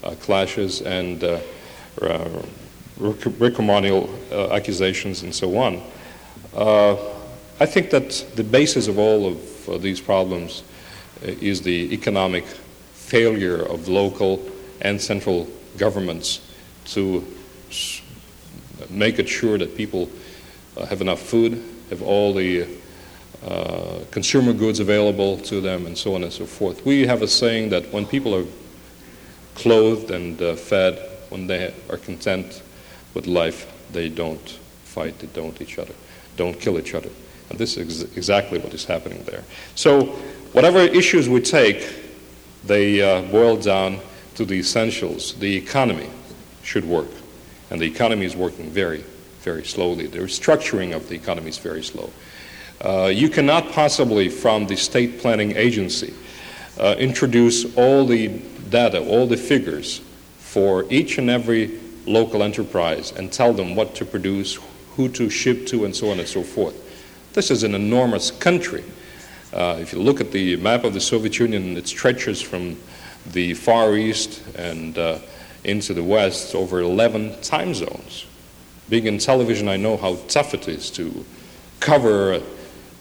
[0.04, 1.40] uh, clashes and uh,
[4.52, 5.82] accusations and so on.
[6.56, 6.96] Uh,
[7.60, 10.64] I think that the basis of all of uh, these problems
[11.22, 12.46] is the economic
[12.94, 14.44] failure of local
[14.82, 16.42] and central governments
[16.86, 17.26] to
[18.90, 20.10] make it sure that people
[20.78, 22.68] uh, have enough food, have all the
[23.46, 26.86] uh, consumer goods available to them, and so on and so forth.
[26.86, 28.46] We have a saying that when people are
[29.56, 32.62] clothed and uh, fed, when they are content,
[33.14, 34.50] with life, they don't
[34.84, 35.94] fight, they don't each other,
[36.36, 37.10] don't kill each other.
[37.50, 39.44] And this is ex- exactly what is happening there.
[39.76, 40.06] So,
[40.54, 41.88] whatever issues we take,
[42.64, 44.00] they uh, boil down
[44.36, 45.34] to the essentials.
[45.36, 46.10] The economy
[46.64, 47.10] should work,
[47.70, 49.04] and the economy is working very,
[49.42, 50.08] very slowly.
[50.08, 52.12] The restructuring of the economy is very slow.
[52.84, 56.14] Uh, you cannot possibly, from the state planning agency,
[56.80, 58.28] uh, introduce all the
[58.70, 60.02] data, all the figures
[60.40, 64.58] for each and every local enterprise and tell them what to produce,
[64.96, 66.80] who to ship to, and so on and so forth.
[67.34, 68.84] This is an enormous country.
[69.52, 72.78] Uh, if you look at the map of the Soviet Union, it stretches from
[73.32, 75.20] the Far East and uh,
[75.64, 78.26] into the West over 11 time zones.
[78.90, 81.26] Being in television, I know how tough it is to
[81.80, 82.42] cover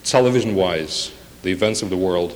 [0.03, 1.11] television wise
[1.43, 2.33] the events of the world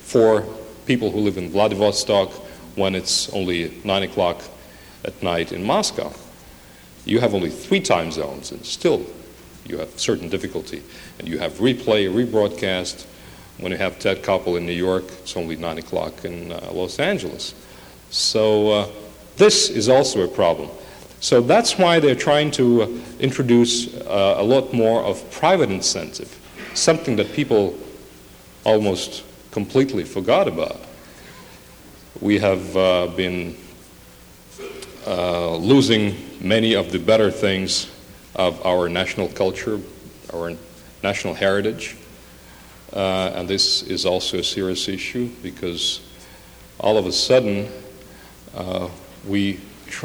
[0.00, 0.44] for
[0.86, 2.30] people who live in Vladivostok
[2.76, 4.42] when it's only 9 o'clock
[5.04, 6.12] at night in Moscow.
[7.04, 9.04] You have only three time zones, and still
[9.66, 10.82] you have certain difficulty.
[11.18, 13.06] And you have replay, rebroadcast.
[13.58, 16.98] When you have Ted Koppel in New York, it's only 9 o'clock in uh, Los
[16.98, 17.54] Angeles.
[18.10, 18.88] So uh,
[19.36, 20.70] this is also a problem.
[21.20, 26.38] So that's why they're trying to uh, introduce uh, a lot more of private incentive,
[26.74, 27.76] something that people
[28.64, 30.80] almost completely forgot about.
[32.20, 33.56] We have uh, been
[35.06, 37.90] uh, losing many of the better things
[38.34, 39.80] of our national culture,
[40.32, 40.52] our
[41.02, 41.96] national heritage.
[42.92, 46.00] Uh, and this is also a serious issue because
[46.80, 47.68] all of a sudden,
[48.54, 48.88] uh,
[49.26, 49.60] we,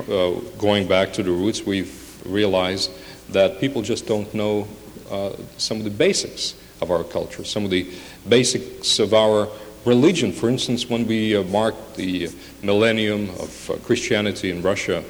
[0.09, 2.91] uh, going back to the roots, we've realized
[3.29, 4.67] that people just don't know
[5.09, 7.89] uh, some of the basics of our culture, some of the
[8.27, 9.47] basics of our
[9.85, 10.31] religion.
[10.31, 12.29] For instance, when we marked the
[12.63, 15.03] millennium of uh, Christianity in Russia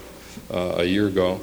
[0.49, 1.39] a year ago,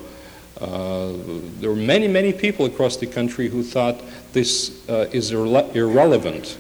[0.61, 1.13] uh,
[1.59, 6.59] there were many, many people across the country who thought this uh, is irre- irrelevant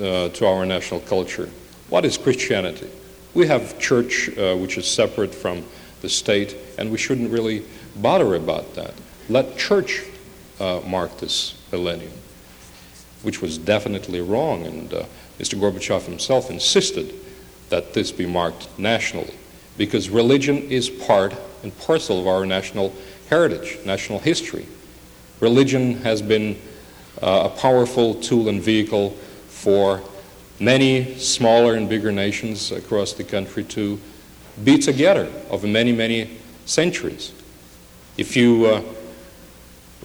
[0.00, 1.50] uh, to our national culture.
[1.90, 2.88] What is Christianity?
[3.34, 5.62] We have church uh, which is separate from
[6.00, 7.64] the state, and we shouldn't really
[7.96, 8.94] bother about that.
[9.28, 10.04] Let church
[10.58, 12.12] uh, mark this millennium,
[13.22, 14.88] which was definitely wrong, and
[15.38, 15.60] Mr.
[15.60, 17.14] Gorbachev himself insisted
[17.68, 19.34] that this be marked nationally,
[19.76, 22.94] because religion is part and parcel of our national
[23.28, 24.66] heritage, national history.
[25.40, 26.58] Religion has been
[27.22, 29.10] uh, a powerful tool and vehicle
[29.48, 30.00] for
[30.60, 33.98] many smaller and bigger nations across the country to
[34.64, 36.30] be together over many, many
[36.64, 37.32] centuries.
[38.16, 38.82] If you uh,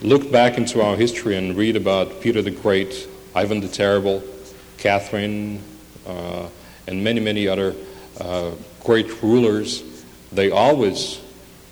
[0.02, 4.23] look back into our history and read about Peter the Great, Ivan the Terrible,
[4.78, 5.62] Catherine,
[6.06, 6.47] uh,
[6.88, 7.76] and many, many other
[8.19, 8.52] uh,
[8.84, 9.84] great rulers,
[10.32, 11.22] they always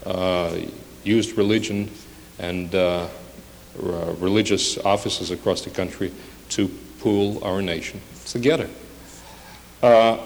[0.05, 0.57] uh,
[1.03, 1.89] used religion
[2.39, 3.07] and uh,
[3.75, 6.11] religious offices across the country
[6.49, 6.67] to
[6.99, 8.69] pool our nation together.
[9.81, 10.17] Uh,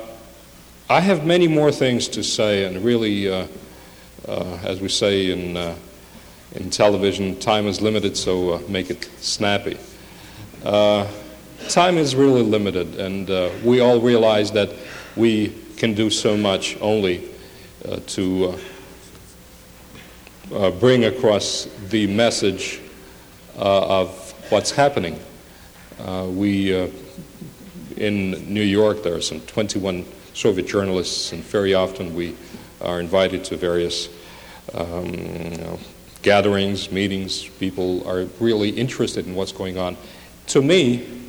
[0.90, 3.48] I have many more things to say, and really, uh,
[4.28, 5.76] uh, as we say in, uh,
[6.52, 9.78] in television, time is limited, so make it snappy.
[11.70, 13.28] Time is really limited, and
[13.64, 14.72] we all realize that
[15.16, 17.30] we can do so much only
[18.08, 18.58] to
[20.54, 22.80] uh, bring across the message
[23.58, 25.20] uh, of what's happening.
[26.00, 26.88] Uh, we, uh,
[27.98, 32.36] in New York, there are some 21 Soviet journalists, and very often we
[32.82, 34.10] are invited to various
[34.74, 35.80] um, you know,
[36.22, 37.48] gatherings, meetings.
[37.48, 39.98] People are really interested in what's going on.
[40.48, 41.25] To me,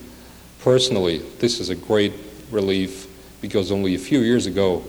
[0.67, 2.13] personally, this is a great
[2.51, 3.07] relief
[3.41, 4.83] because only a few years ago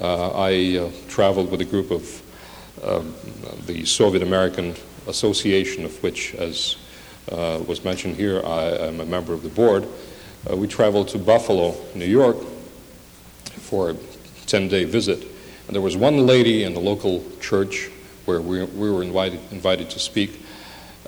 [0.00, 2.22] uh, I uh, traveled with a group of
[2.84, 3.12] um,
[3.66, 4.76] the Soviet American
[5.08, 6.76] Association, of which, as
[7.32, 9.88] uh, was mentioned here, I am a member of the board.
[10.48, 12.36] Uh, we traveled to Buffalo, New York,
[13.66, 13.96] for a
[14.46, 15.20] 10 day visit.
[15.66, 17.90] And there was one lady in the local church
[18.24, 20.46] where we, we were invited, invited to speak.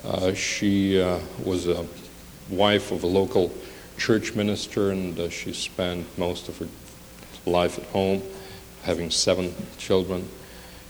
[0.03, 0.97] Uh, she
[1.45, 1.85] was a
[2.49, 3.53] wife of a local
[4.01, 6.67] church minister, and uh, she spent most of her
[7.45, 8.23] life at home,
[8.81, 10.27] having seven children.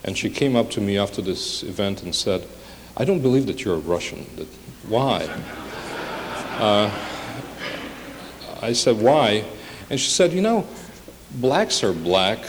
[0.05, 2.47] And she came up to me after this event and said,
[2.95, 4.25] I don't believe that you're a Russian.
[4.37, 4.47] That,
[4.87, 5.27] why?
[6.51, 6.91] Uh,
[8.61, 9.43] I said, Why?
[9.89, 10.67] And she said, You know,
[11.31, 12.39] blacks are black,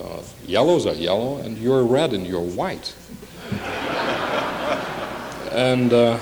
[0.00, 2.94] uh, yellows are yellow, and you're red and you're white.
[5.50, 6.18] and uh,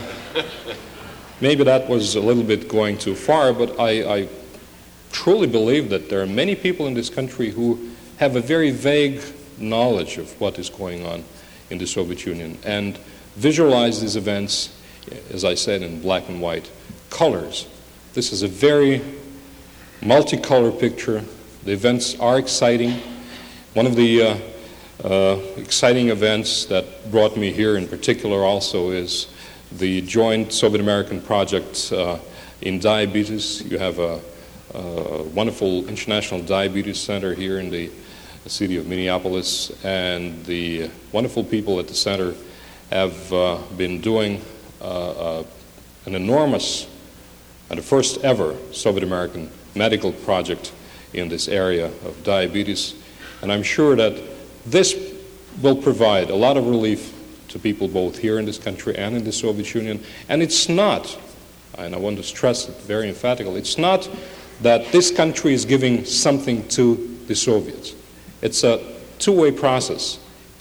[1.40, 4.28] maybe that was a little bit going too far, but I, I
[5.12, 9.22] truly believe that there are many people in this country who have a very vague
[9.58, 11.24] knowledge of what is going on
[11.70, 12.98] in the Soviet Union and
[13.36, 14.76] visualize these events,
[15.30, 16.70] as I said, in black and white
[17.10, 17.66] colors.
[18.14, 19.00] This is a very
[20.00, 21.24] multicolor picture.
[21.64, 23.00] The events are exciting.
[23.74, 24.38] One of the uh,
[25.04, 29.28] uh, exciting events that brought me here in particular also is
[29.72, 32.18] the joint Soviet American project uh,
[32.62, 33.62] in diabetes.
[33.62, 34.20] You have a,
[34.74, 37.90] a, wonderful international diabetes center here in the
[38.46, 42.34] city of Minneapolis, and the wonderful people at the center
[42.90, 44.40] have uh, been doing
[44.80, 45.44] uh, uh,
[46.06, 46.88] an enormous
[47.70, 50.72] and the first ever Soviet American medical project
[51.12, 52.94] in this area of diabetes.
[53.42, 54.20] And I'm sure that
[54.64, 54.96] this
[55.60, 57.14] will provide a lot of relief
[57.48, 60.02] to people both here in this country and in the Soviet Union.
[60.28, 61.18] And it's not,
[61.76, 64.08] and I want to stress it very emphatically, it's not
[64.62, 67.94] that this country is giving something to the Soviets.
[68.42, 68.80] It's a
[69.18, 70.18] two way process.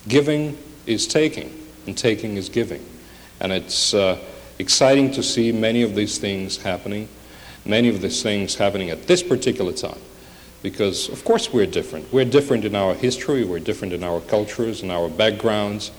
[0.07, 1.51] Giving is taking,
[1.85, 2.83] and taking is giving.
[3.39, 4.17] And it's uh,
[4.59, 7.07] exciting to see many of these things happening,
[7.65, 9.99] many of these things happening at this particular time.
[10.63, 12.11] Because, of course, we're different.
[12.11, 15.91] We're different in our history, we're different in our cultures, in our backgrounds.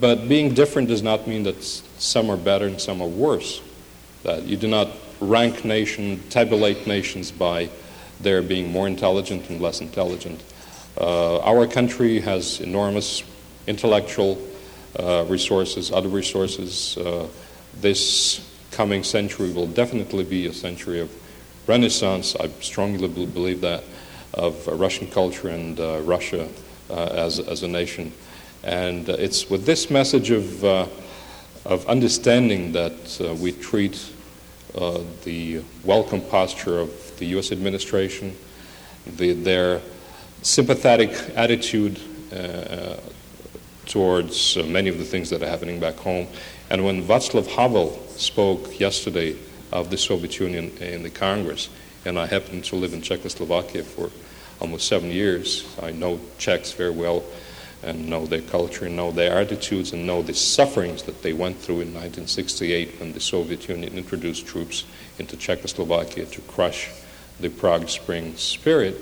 [0.00, 3.62] But being different does not mean that some are better and some are worse.
[4.24, 4.88] That you do not
[5.20, 7.70] rank nations, tabulate nations by
[8.20, 10.42] their being more intelligent and less intelligent.
[11.00, 13.22] Uh, our country has enormous
[13.66, 14.38] intellectual
[14.98, 16.96] uh, resources, other resources.
[16.96, 17.28] Uh,
[17.80, 21.10] this coming century will definitely be a century of
[21.66, 22.34] renaissance.
[22.36, 23.84] I strongly believe that
[24.34, 26.48] of Russian culture and uh, Russia
[26.90, 28.12] uh, as, as a nation.
[28.64, 34.12] And uh, it's with this message of, of understanding that we treat
[35.24, 37.52] the welcome posture of the U.S.
[37.52, 38.36] administration,
[39.06, 39.80] the, their
[40.42, 42.00] sympathetic attitude
[42.32, 42.96] uh,
[43.86, 46.26] towards uh, many of the things that are happening back home.
[46.70, 49.36] And when Václav Havel spoke yesterday
[49.72, 51.68] of the Soviet Union in the Congress,
[52.04, 54.10] and I happen to live in Czechoslovakia for
[54.60, 57.24] almost seven years, I know Czechs very well
[57.82, 61.80] and know their culture know their attitudes and know the sufferings that they went through
[61.80, 64.84] in 1968 when the Soviet Union introduced troops
[65.18, 66.90] into Czechoslovakia to crush
[67.40, 68.96] the Prague Spring spirit.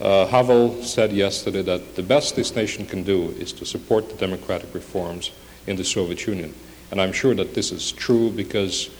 [0.00, 4.14] Uh, Havel said yesterday that the best this nation can do is to support the
[4.14, 5.32] democratic reforms
[5.66, 6.54] in the Soviet Union.
[6.90, 8.90] And I'm sure that this is true because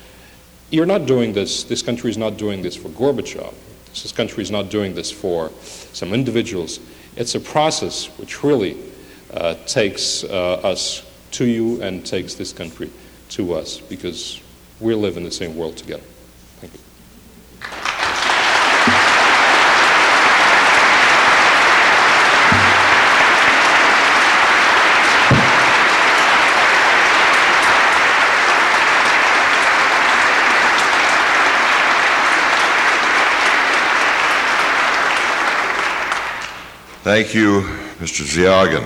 [0.70, 3.54] you're not doing this, this country is not doing this for Gorbachev.
[4.02, 5.50] This country is not doing this for
[5.92, 6.80] some individuals.
[7.18, 8.76] It's a process which really
[9.34, 12.92] uh, takes uh, us to you and takes this country
[13.30, 14.40] to us because
[14.78, 16.04] we live in the same world together.
[37.08, 37.62] Thank you,
[38.00, 38.22] Mr.
[38.22, 38.84] Zvyagin.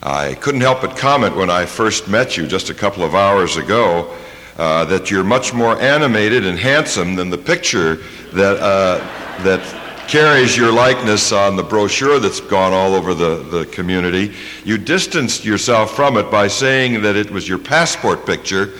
[0.00, 3.56] I couldn't help but comment when I first met you just a couple of hours
[3.56, 4.16] ago
[4.58, 7.96] uh, that you're much more animated and handsome than the picture
[8.32, 8.98] that, uh,
[9.42, 9.60] that
[10.06, 14.32] carries your likeness on the brochure that's gone all over the, the community.
[14.62, 18.74] You distanced yourself from it by saying that it was your passport picture.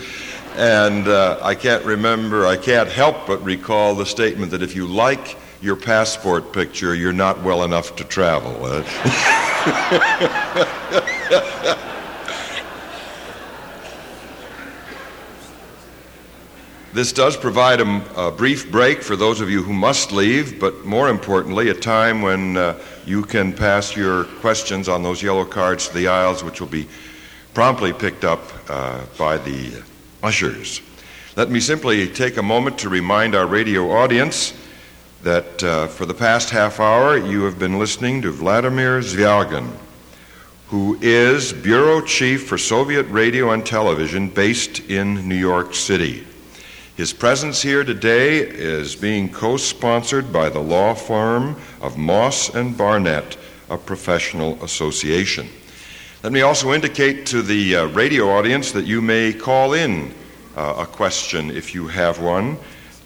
[0.54, 4.86] And uh, I can't remember, I can't help but recall the statement that if you
[4.86, 8.52] like your passport picture, you're not well enough to travel.
[16.92, 20.84] this does provide a, a, brief break for those of you who must leave, but
[20.84, 25.86] more importantly, a time when uh, you can pass your questions on those yellow cards
[25.86, 26.88] to the aisles, which will be
[27.54, 29.80] promptly picked up uh, by the
[30.24, 30.82] ushers.
[31.36, 34.54] Let me simply take a moment to remind our radio audience
[35.22, 39.70] that uh, for the past half hour you have been listening to Vladimir Zvyagin,
[40.66, 46.26] who is Bureau Chief for Soviet Radio and Television based in New York City.
[46.96, 52.76] His presence here today is being co sponsored by the law firm of Moss and
[52.76, 53.36] Barnett,
[53.70, 55.48] a professional association.
[56.24, 60.12] Let me also indicate to the uh, radio audience that you may call in
[60.56, 62.58] uh, a question if you have one.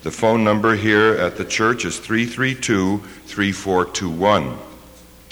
[0.07, 4.57] The phone number here at the church is 332 3421.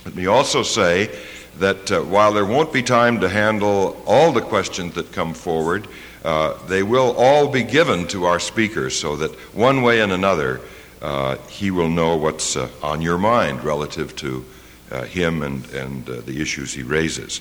[0.05, 1.17] Let me also say
[1.61, 5.87] that uh, while there won't be time to handle all the questions that come forward,
[6.25, 10.61] uh, they will all be given to our speaker so that one way and another
[11.01, 14.45] uh, he will know what's uh, on your mind relative to
[14.91, 17.41] uh, him and, and uh, the issues he raises.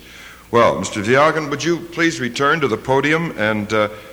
[0.53, 1.03] Well, Mr.
[1.03, 3.67] Zvyagin, would you please return to the podium and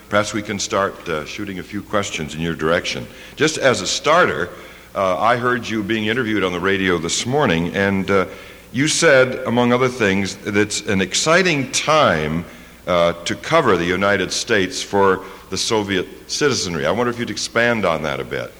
[0.08, 3.06] perhaps we can start uh, shooting a few questions in your direction.
[3.36, 4.48] Just as a starter,
[4.94, 8.24] uh, I heard you being interviewed on the radio this morning, and uh,
[8.72, 12.46] you said, among other things, that it's an exciting time
[12.86, 16.86] uh, to cover the United States for the Soviet citizenry.
[16.86, 18.50] I wonder if you'd expand on that a bit.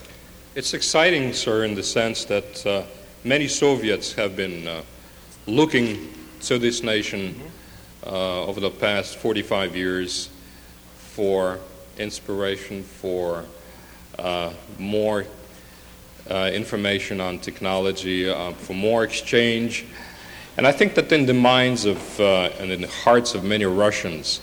[0.55, 2.83] It's exciting, sir, in the sense that uh,
[3.25, 4.83] many Soviets have been uh,
[5.47, 7.41] looking to this nation
[8.05, 10.31] over the past 45 years
[10.97, 11.59] for
[11.99, 13.45] inspiration, for
[14.19, 15.25] uh, more
[16.31, 19.85] uh, information on technology, uh, for more exchange.
[20.57, 23.65] And I think that in the minds of uh, and in the hearts of many
[23.65, 24.41] Russians,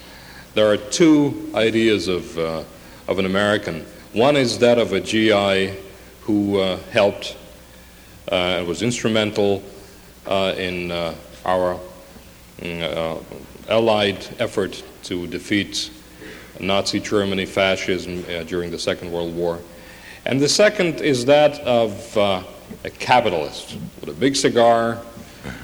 [0.53, 2.63] there are two ideas of, uh,
[3.07, 3.85] of an American.
[4.13, 5.73] One is that of a GI
[6.21, 7.37] who uh, helped
[8.29, 9.63] and was instrumental
[10.27, 10.91] in
[11.45, 11.79] our
[13.69, 15.91] allied effort to defeat
[16.59, 19.59] Nazi Germany, fascism during the Second World War.
[20.27, 22.43] And the second is that of uh,
[22.83, 25.01] a capitalist with a big cigar,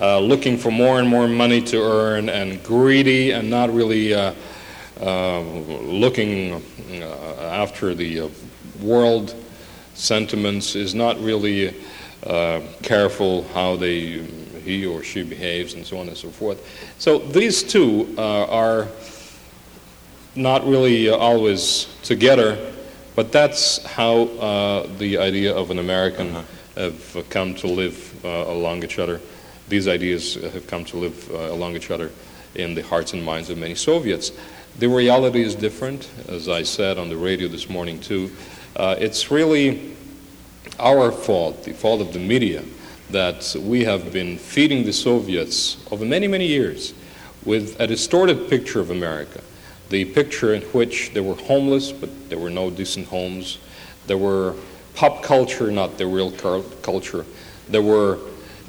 [0.00, 4.32] uh, looking for more and more money to earn, and greedy and not really uh,
[5.00, 6.62] uh looking
[6.92, 8.28] uh, after the uh,
[8.80, 9.34] world
[9.94, 11.74] sentiments, is not really
[12.82, 14.24] careful how they,
[14.64, 16.66] he or she behaves, and so on and so forth.
[16.98, 18.88] So these two are
[20.34, 22.72] not really always together
[23.14, 26.90] but that's how uh, the idea of an American uh-huh.
[26.90, 29.20] have come to live uh, along each other.
[29.68, 32.10] These ideas have come to live uh, along each other
[32.54, 34.32] in the hearts and minds of many Soviets.
[34.78, 38.32] The reality is different, as I said on the radio this morning too.
[38.74, 39.94] Uh, it's really
[40.80, 42.64] our fault, the fault of the media,
[43.10, 46.94] that we have been feeding the Soviets over many, many years
[47.44, 49.42] with a distorted picture of America
[49.90, 53.58] the picture in which there were homeless, but there were no decent homes.
[54.06, 54.54] There were
[54.94, 57.24] pop culture, not the real culture.
[57.68, 58.18] There were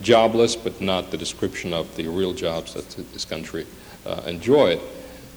[0.02, 3.66] jobless, but not the description of the real jobs that this country
[4.06, 4.80] uh, enjoyed.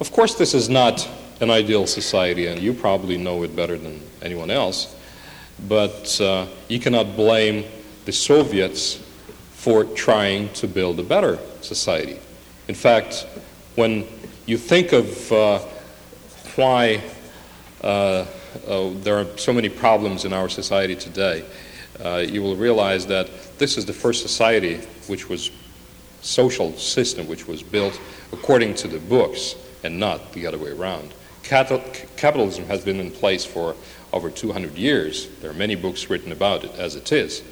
[0.00, 1.08] Of course, this is not
[1.40, 4.94] an ideal society, and you probably know it better than anyone else.
[5.68, 7.64] But uh, you cannot blame
[8.08, 8.94] the Soviets
[9.52, 12.18] for trying to build a better society.
[12.66, 13.26] In fact,
[13.74, 14.06] when
[14.46, 15.58] you think of uh,
[16.56, 17.02] why
[17.84, 18.24] uh,
[18.66, 21.44] uh, there are so many problems in our society today,
[22.02, 23.28] uh, you will realize that
[23.58, 25.50] this is the first society which was
[26.22, 28.00] social system which was built
[28.32, 29.54] according to the books
[29.84, 31.12] and not the other way around.
[31.42, 33.76] Capitalism has been in place for
[34.14, 35.28] over 200 years.
[35.42, 37.42] There are many books written about it as it is.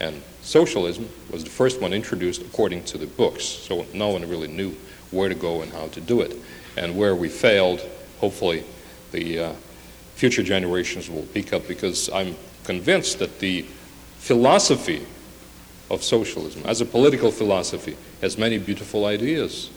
[0.00, 4.48] And socialism was the first one introduced according to the books, so no one really
[4.48, 4.74] knew
[5.10, 6.36] where to go and how to do it.
[6.76, 7.80] And where we failed,
[8.18, 8.64] hopefully
[9.12, 9.52] the uh,
[10.14, 13.62] future generations will pick up because I'm convinced that the
[14.18, 15.06] philosophy
[15.90, 19.70] of socialism, as a political philosophy, has many beautiful ideas.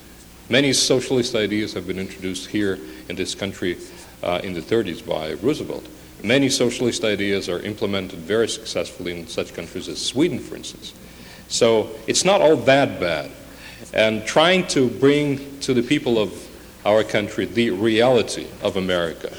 [0.50, 3.78] Many socialist ideas have been introduced here in this country
[4.24, 5.86] uh, in the 30s by Roosevelt.
[6.24, 10.94] Many socialist ideas are implemented very successfully in such countries as Sweden, for instance.
[11.48, 13.32] So it's not all that bad
[13.94, 16.34] and trying to bring to the people of
[16.86, 19.36] our country the reality of America,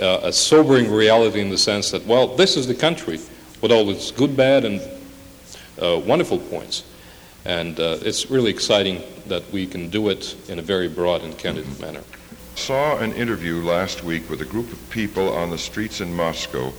[0.00, 3.20] uh, a sobering reality in the sense that, well, this is the country
[3.60, 4.80] with all its good, bad, and
[5.80, 6.84] uh, wonderful points.
[7.44, 11.36] And uh, it's really exciting that we can do it in a very broad and
[11.38, 12.02] candid manner.
[12.58, 16.72] Saw an interview last week with a group of people on the streets in Moscow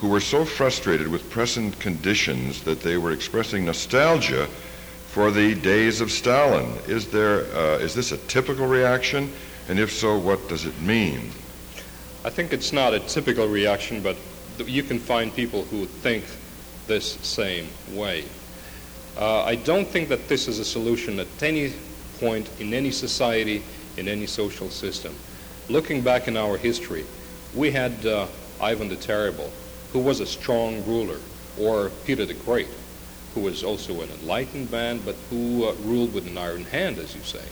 [0.00, 4.46] who were so frustrated with present conditions that they were expressing nostalgia
[5.06, 6.76] for the days of Stalin.
[6.86, 9.32] Is, there, uh, is this a typical reaction?
[9.68, 11.30] And if so, what does it mean?
[12.24, 14.16] I think it's not a typical reaction, but
[14.66, 16.24] you can find people who think
[16.88, 18.24] this same way.
[19.16, 21.72] Uh, I don't think that this is a solution at any
[22.18, 23.62] point in any society,
[23.96, 25.14] in any social system.
[25.68, 27.04] Looking back in our history,
[27.54, 28.26] we had uh,
[28.60, 29.50] Ivan the Terrible,
[29.92, 31.18] who was a strong ruler,
[31.58, 32.68] or Peter the Great,
[33.34, 37.14] who was also an enlightened man, but who uh, ruled with an iron hand, as
[37.14, 37.44] you say.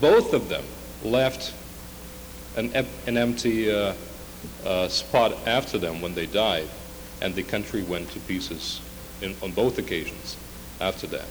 [0.00, 0.64] Both of them
[1.04, 1.54] left
[2.56, 2.72] an,
[3.06, 3.94] an empty uh,
[4.64, 6.68] uh, spot after them when they died,
[7.20, 8.80] and the country went to pieces
[9.20, 10.36] in, on both occasions
[10.80, 11.26] after that.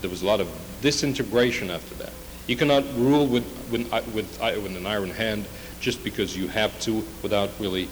[0.00, 0.48] There was a lot of
[0.80, 2.12] disintegration after that.
[2.46, 5.46] You cannot rule with, with, with, with an iron hand
[5.80, 7.88] just because you have to without really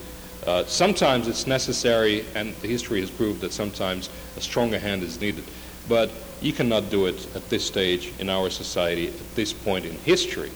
[0.46, 5.20] uh, sometimes it's necessary, and the history has proved that sometimes a stronger hand is
[5.20, 5.44] needed.
[5.88, 9.96] But you cannot do it at this stage in our society, at this point in
[9.98, 10.50] history,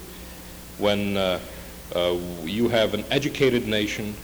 [0.79, 1.39] when uh,
[1.95, 4.15] uh, you have an educated nation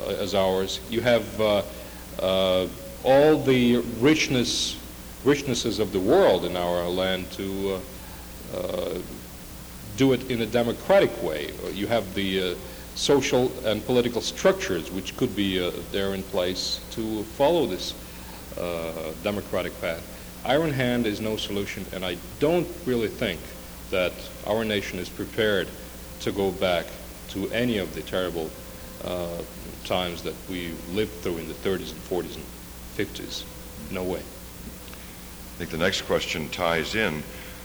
[0.00, 1.62] uh, as ours, you have uh,
[2.20, 2.66] uh,
[3.02, 4.76] all the richness,
[5.24, 7.80] richnesses of the world in our land to
[9.96, 11.52] do it in a democratic way.
[11.72, 12.56] You have the
[12.98, 17.94] social and political structures which could be uh, there in place to follow this
[18.58, 20.02] uh, democratic path.
[20.44, 23.40] Iron hand is no solution, and I don't really think
[23.90, 24.12] that
[24.46, 25.68] our nation is prepared
[26.20, 26.86] to go back
[27.28, 28.50] to any of the terrible
[29.04, 29.42] uh,
[29.84, 32.44] times that we lived through in the 30s and 40s and
[32.96, 33.44] 50s.
[33.92, 34.20] No way.
[34.20, 37.22] I think the next question ties in.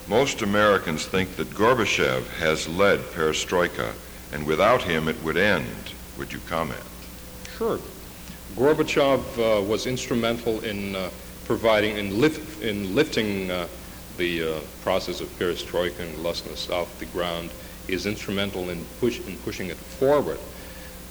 [0.08, 3.94] Most Americans think that Gorbachev has led perestroika
[4.34, 5.94] and without him it would end.
[6.18, 6.84] Would you comment?
[7.58, 7.80] Sure.
[8.56, 11.10] Gorbachev uh, was instrumental in uh,
[11.46, 13.68] providing, in, lift, in lifting uh,
[14.18, 17.50] the uh, process of perestroika and glasnost off the ground.
[17.88, 20.40] He is instrumental in, push, in pushing it forward.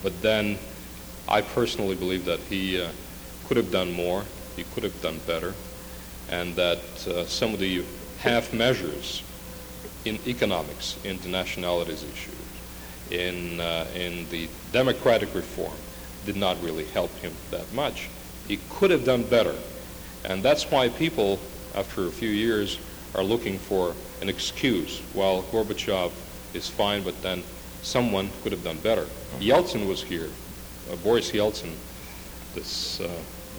[0.03, 0.59] But then
[1.29, 2.91] I personally believe that he uh,
[3.47, 4.25] could have done more,
[4.55, 5.55] he could have done better,
[6.29, 6.79] and that
[7.09, 7.85] uh, some of the
[8.23, 9.23] half measures
[10.05, 12.35] in economics, in the nationalities issues,
[13.11, 13.61] in,
[13.95, 15.77] in the democratic reform,
[16.25, 18.09] did not really help him that much.
[18.47, 19.55] He could have done better.
[20.25, 21.41] And that's why people,
[21.75, 22.79] after a few years,
[23.15, 25.01] are looking for an excuse.
[25.15, 26.13] While Gorbachev
[26.55, 27.43] is fine, but then
[27.83, 29.07] someone could have done better.
[29.41, 30.29] Yeltsin was here.
[30.91, 31.73] Uh, Boris Yeltsin,
[32.55, 33.11] this uh,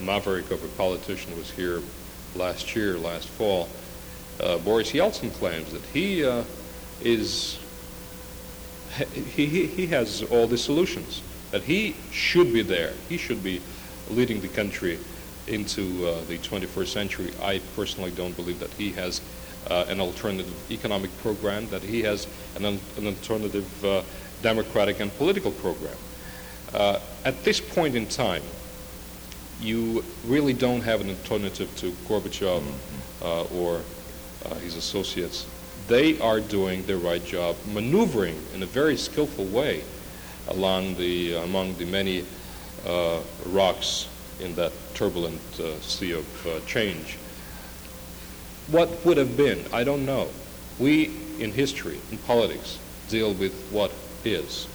[0.01, 1.81] maverick of a politician, was here
[2.35, 3.67] last year, last fall.
[4.43, 6.43] Uh, Boris Yeltsin claims that he uh,
[7.01, 7.59] is
[9.35, 11.21] he, he, he has all the solutions
[11.51, 12.91] that he should be there.
[13.07, 13.61] He should be
[14.09, 14.99] leading the country
[15.47, 17.31] into uh, the 21st century.
[17.41, 19.21] I personally don't believe that he has
[19.69, 22.27] uh, an alternative economic program, that he has
[22.57, 24.01] an, an alternative uh,
[24.41, 25.95] democratic and political program.
[26.73, 28.43] Uh, at this point in time,
[29.61, 33.25] you really don't have an alternative to Gorbachev mm-hmm.
[33.25, 33.81] uh, or
[34.45, 35.45] uh, his associates.
[35.87, 39.83] They are doing their right job, maneuvering in a very skillful way
[40.47, 42.25] along the, among the many
[42.85, 44.07] uh, rocks
[44.39, 47.17] in that turbulent uh, sea of uh, change.
[48.67, 49.63] What would have been?
[49.73, 50.29] I don't know.
[50.79, 52.79] We, in history, in politics,
[53.09, 53.91] deal with what
[54.25, 54.67] is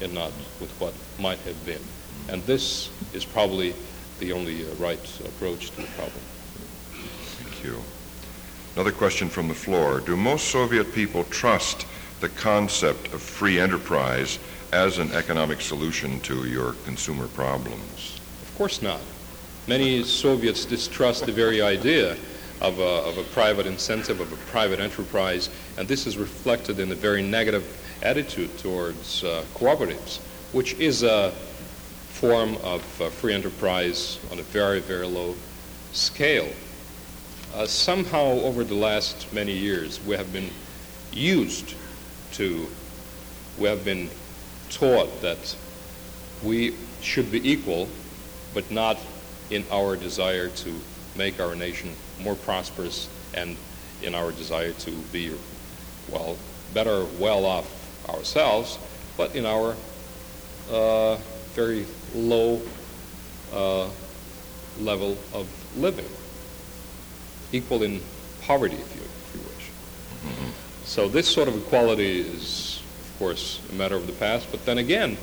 [0.00, 1.82] and not with what might have been.
[2.28, 3.74] And this is probably
[4.18, 6.20] the only uh, right approach to the problem.
[7.38, 7.82] Thank you.
[8.76, 10.00] Another question from the floor.
[10.00, 11.86] Do most Soviet people trust
[12.20, 14.38] the concept of free enterprise
[14.70, 18.20] as an economic solution to your consumer problems?
[18.42, 19.00] Of course not.
[19.66, 22.18] Many Soviets distrust the very idea
[22.60, 25.48] of a, of a private incentive, of a private enterprise,
[25.78, 27.64] and this is reflected in the very negative
[28.02, 30.18] attitude towards uh, cooperatives,
[30.52, 31.30] which is a
[32.10, 35.34] form of uh, free enterprise on a very, very low
[35.94, 36.52] scale.
[37.56, 40.50] Uh, somehow, over the last many years, we have been
[41.10, 41.74] used
[42.32, 42.66] to,
[43.58, 44.10] we have been
[44.68, 45.56] taught that
[46.44, 47.88] we should be equal,
[48.52, 48.98] but not
[49.48, 50.70] in our desire to
[51.16, 51.90] make our nation
[52.20, 53.56] more prosperous and
[54.02, 55.32] in our desire to be,
[56.10, 56.36] well,
[56.74, 57.66] better well off
[58.10, 58.78] ourselves,
[59.16, 59.74] but in our
[60.70, 61.16] uh,
[61.54, 62.60] very low
[63.54, 63.88] uh,
[64.78, 65.48] level of
[65.78, 66.04] living,
[67.56, 68.00] equal in
[68.42, 69.70] poverty, if you, if you wish.
[70.34, 70.50] Mm-hmm.
[70.84, 72.76] So this sort of equality is
[73.16, 74.46] of course, a matter of the past.
[74.50, 75.16] But then again,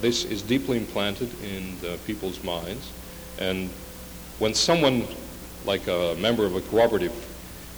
[0.00, 2.90] this is deeply implanted in the people's minds.
[3.38, 3.68] And
[4.38, 5.06] when someone,
[5.66, 7.12] like a member of a cooperative,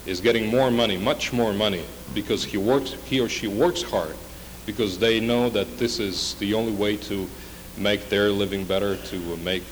[0.07, 1.83] is getting more money, much more money,
[2.15, 4.15] because he works, he or she works hard,
[4.67, 7.29] because they know that this is the only way to
[7.77, 9.65] make their living better, to make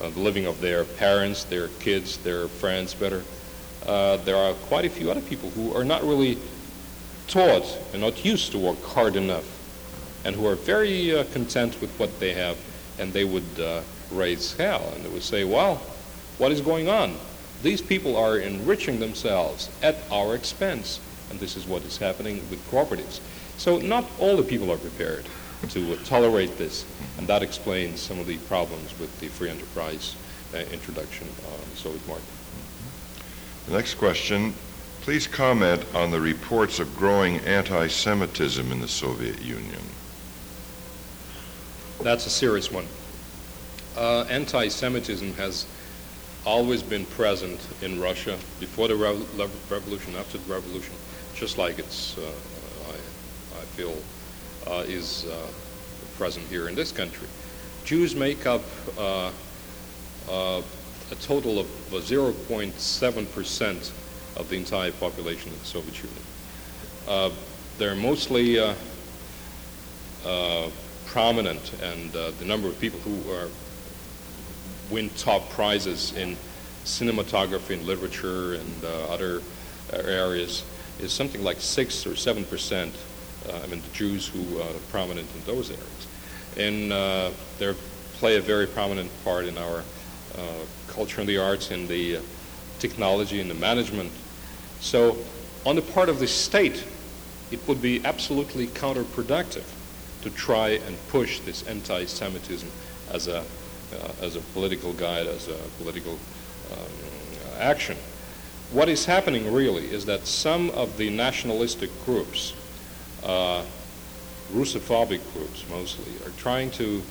[0.00, 3.22] uh, the living of their parents, their kids, their friends better.
[3.86, 6.38] Uh, there are quite a few other people who are not really
[7.26, 9.44] taught and not used to work hard enough
[10.24, 12.56] and who are very uh, content with what they have
[12.98, 13.80] and they would uh,
[14.10, 15.76] raise hell and they would say, well,
[16.38, 17.16] what is going on?
[17.62, 22.64] These people are enriching themselves at our expense and this is what is happening with
[22.70, 23.20] cooperatives.
[23.56, 25.24] So not all the people are prepared
[25.70, 26.84] to uh, tolerate this
[27.18, 30.16] and that explains some of the problems with the free enterprise
[30.54, 32.24] uh, introduction on the Soviet market.
[33.66, 34.54] The next question
[35.08, 39.80] Please comment on the reports of growing anti Semitism in the Soviet Union.
[42.02, 42.84] That's a serious one.
[43.96, 45.64] Uh, anti Semitism has
[46.44, 50.92] always been present in Russia before the revolution, after the revolution,
[51.34, 52.30] just like it's, uh,
[52.88, 53.96] I, I, feel,
[54.86, 55.46] is uh,
[56.16, 57.28] present here in this country.
[57.84, 58.62] Jews make up
[58.98, 59.30] uh,
[60.30, 60.62] uh,
[61.10, 63.92] a total of 0.7 percent
[64.36, 66.22] of the entire population of the Soviet Union.
[67.06, 67.30] Uh,
[67.78, 68.74] they're mostly uh,
[70.26, 70.68] uh,
[71.06, 73.48] prominent, and uh, the number of people who are
[74.90, 76.36] win top prizes in
[76.84, 79.42] cinematography and literature and uh, other
[79.92, 80.64] areas
[80.98, 82.94] is something like six or seven percent.
[83.46, 86.06] I mean, the Jews who are prominent in those areas,
[86.56, 86.92] and
[87.58, 87.74] they
[88.18, 89.82] play a very prominent part in our
[90.88, 92.18] culture and the arts and the
[92.78, 94.10] technology and the management
[94.80, 95.16] so,
[95.66, 96.84] on the part of the state,
[97.50, 99.64] it would be absolutely counterproductive
[100.22, 102.68] to try and push this anti Semitism
[103.10, 106.12] as a uh, as a political guide, as a political
[106.72, 107.96] um, action.
[108.70, 112.54] What is happening really is that some of the nationalistic groups,
[113.24, 113.62] uh,
[114.52, 117.02] Russophobic groups mostly, are trying to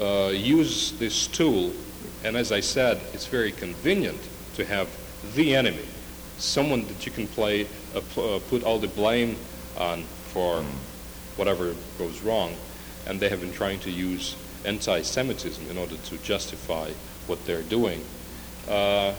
[0.00, 1.72] uh, use this tool,
[2.24, 4.20] and as I said, it's very convenient
[4.56, 4.88] to have
[5.34, 5.86] the enemy,
[6.38, 9.36] someone that you can play, uh, pl- uh, put all the blame
[9.78, 10.64] on for
[11.36, 12.54] whatever goes wrong,
[13.06, 16.90] and they have been trying to use anti-Semitism in order to justify
[17.26, 18.04] what they're doing.
[18.68, 19.14] Uh,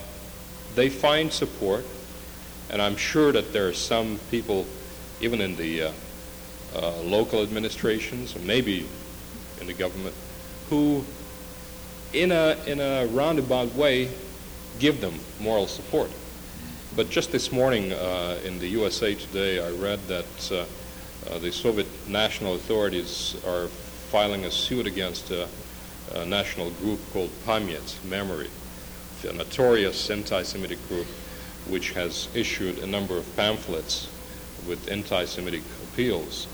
[0.76, 1.86] they find support,
[2.70, 4.65] and I'm sure that there are some people,
[5.22, 5.91] even in the uh,
[6.76, 8.86] uh, local administrations, or maybe
[9.61, 10.15] in the government,
[10.70, 11.03] who,
[12.13, 14.09] in a, in a roundabout way,
[14.80, 16.11] give them moral support.
[16.95, 20.65] But just this morning uh, in the USA Today, I read that uh,
[21.30, 25.47] uh, the Soviet national authorities are filing a suit against a,
[26.15, 28.49] a national group called Pamyat, Memory,
[29.28, 31.07] a notorious anti-Semitic group
[31.68, 34.09] which has issued a number of pamphlets
[34.68, 36.47] with anti-Semitic appeals.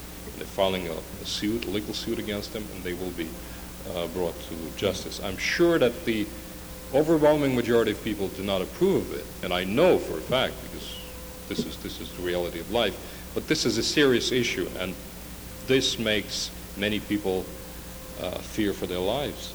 [0.43, 3.29] They're filing a, a suit, a legal suit against them, and they will be
[3.95, 5.21] uh, brought to justice.
[5.23, 6.27] I'm sure that the
[6.93, 10.55] overwhelming majority of people do not approve of it, and I know for a fact
[10.63, 10.99] because
[11.47, 12.93] this is this is the reality of life.
[13.33, 14.93] But this is a serious issue, and
[15.67, 17.45] this makes many people
[18.19, 19.53] uh, fear for their lives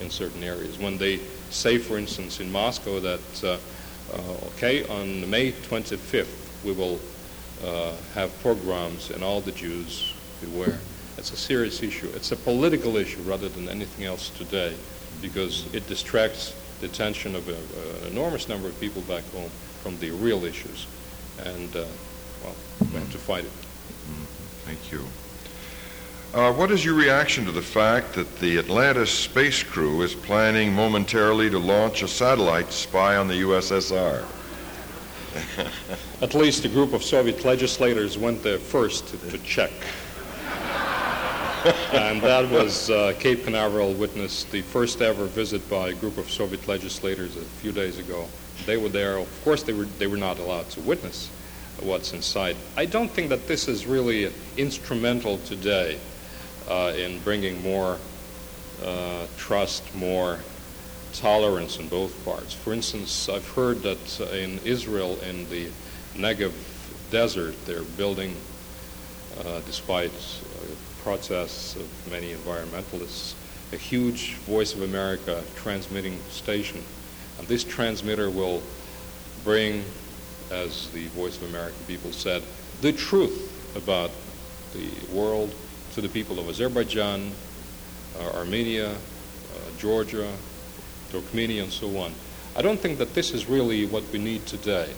[0.00, 0.78] in certain areas.
[0.78, 1.18] When they
[1.50, 3.58] say, for instance, in Moscow that uh,
[4.14, 6.98] uh, okay, on May 25th we will
[7.62, 10.09] uh, have pogroms and all the Jews
[10.40, 10.78] beware.
[11.18, 12.10] It's a serious issue.
[12.14, 14.74] It's a political issue rather than anything else today
[15.20, 19.50] because it distracts the attention of a, a, an enormous number of people back home
[19.82, 20.86] from the real issues.
[21.44, 21.84] And, uh,
[22.42, 23.50] well, we have to fight it.
[24.64, 25.04] Thank you.
[26.32, 30.72] Uh, what is your reaction to the fact that the Atlantis space crew is planning
[30.72, 34.24] momentarily to launch a satellite to spy on the USSR?
[36.22, 39.72] At least a group of Soviet legislators went there first to, to check.
[41.92, 46.30] And that was uh, Cape Canaveral witnessed the first ever visit by a group of
[46.30, 48.26] Soviet legislators a few days ago.
[48.66, 49.18] They were there.
[49.18, 51.30] Of course, they were they were not allowed to witness
[51.82, 52.56] what's inside.
[52.76, 55.98] I don't think that this is really instrumental today
[56.68, 57.98] uh, in bringing more
[58.84, 60.38] uh, trust, more
[61.12, 62.54] tolerance in both parts.
[62.54, 65.68] For instance, I've heard that in Israel, in the
[66.14, 66.52] Negev
[67.10, 68.36] desert, they're building,
[69.66, 73.34] despite uh, protests of many environmentalists,
[73.72, 76.82] a huge Voice of America transmitting station.
[77.38, 78.62] And this transmitter will
[79.44, 79.84] bring,
[80.50, 82.42] as the Voice of America people said,
[82.80, 84.10] the truth about
[84.72, 85.54] the world
[85.94, 87.30] to the people of Azerbaijan,
[88.18, 88.96] uh, Armenia, uh,
[89.78, 90.30] Georgia,
[91.10, 92.12] Turkmenia, and so on.
[92.56, 94.88] I don't think that this is really what we need today.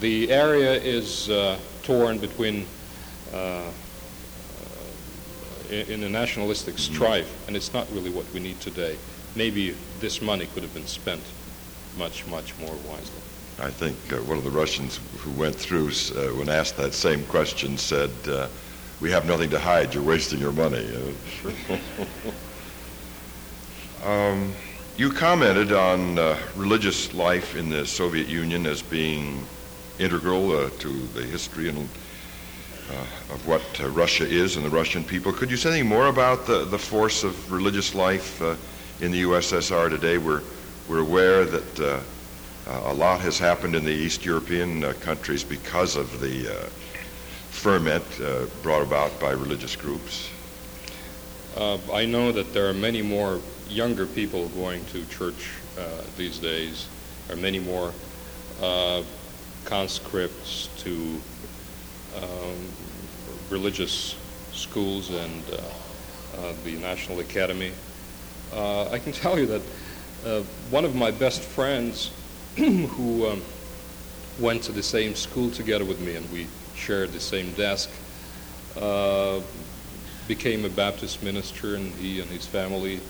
[0.00, 2.66] The area is uh, torn between uh,
[5.70, 8.96] in, in a nationalistic strife, and it's not really what we need today.
[9.34, 11.22] Maybe this money could have been spent
[11.98, 13.20] much, much more wisely.
[13.58, 17.24] I think uh, one of the Russians who went through, uh, when asked that same
[17.24, 18.48] question, said, uh,
[19.00, 19.94] "We have nothing to hide.
[19.94, 20.86] You're wasting your money."
[24.04, 24.52] um,
[24.98, 29.46] you commented on uh, religious life in the Soviet Union as being
[29.98, 31.88] integral uh, to the history and
[32.90, 35.32] uh, of what uh, Russia is and the Russian people.
[35.32, 38.54] Could you say anything more about the, the force of religious life uh,
[39.00, 40.18] in the USSR today?
[40.18, 40.42] We're,
[40.88, 42.00] we're aware that uh,
[42.84, 46.68] a lot has happened in the East European uh, countries because of the uh,
[47.50, 48.04] ferment
[48.62, 50.30] brought about by religious groups.
[51.92, 55.50] I know that there are many more younger people going to church
[56.16, 56.86] these days,
[57.30, 57.92] are many more
[59.64, 61.18] conscripts to
[62.22, 62.68] um,
[63.50, 64.16] religious
[64.52, 65.56] schools and uh,
[66.38, 67.72] uh, the National Academy.
[68.52, 69.62] Uh, I can tell you that
[70.70, 72.10] one of my best friends
[72.56, 73.42] who um,
[74.40, 77.90] went to the same school together with me and we shared the same desk
[80.28, 83.00] became a Baptist minister and he and his family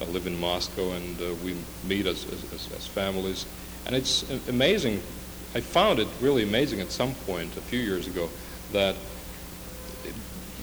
[0.00, 1.56] uh, live in Moscow and uh, we
[1.86, 3.46] meet as, as, as, families.
[3.86, 5.02] And it's amazing.
[5.54, 8.28] I found it really amazing at some point a few years ago
[8.74, 8.96] that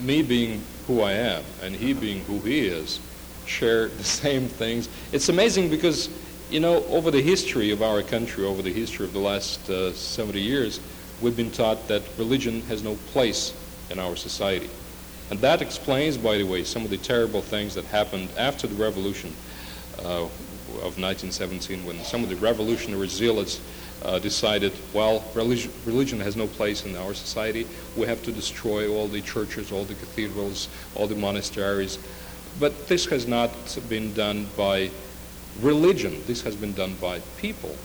[0.01, 2.99] me being who I am and he being who he is
[3.45, 4.87] share the same things.
[5.11, 6.09] It's amazing because,
[6.49, 9.93] you know, over the history of our country, over the history of the last uh,
[9.93, 10.79] 70 years,
[11.21, 13.53] we've been taught that religion has no place
[13.89, 14.69] in our society.
[15.29, 18.75] And that explains, by the way, some of the terrible things that happened after the
[18.75, 19.33] revolution
[19.99, 20.27] uh,
[20.81, 23.61] of 1917 when some of the revolutionary zealots
[24.03, 27.67] uh, decided, well, religion, religion has no place in our society.
[27.95, 31.99] We have to destroy all the churches, all the cathedrals, all the monasteries.
[32.59, 33.51] But this has not
[33.89, 34.91] been done by
[35.61, 36.23] religion.
[36.25, 37.75] This has been done by people.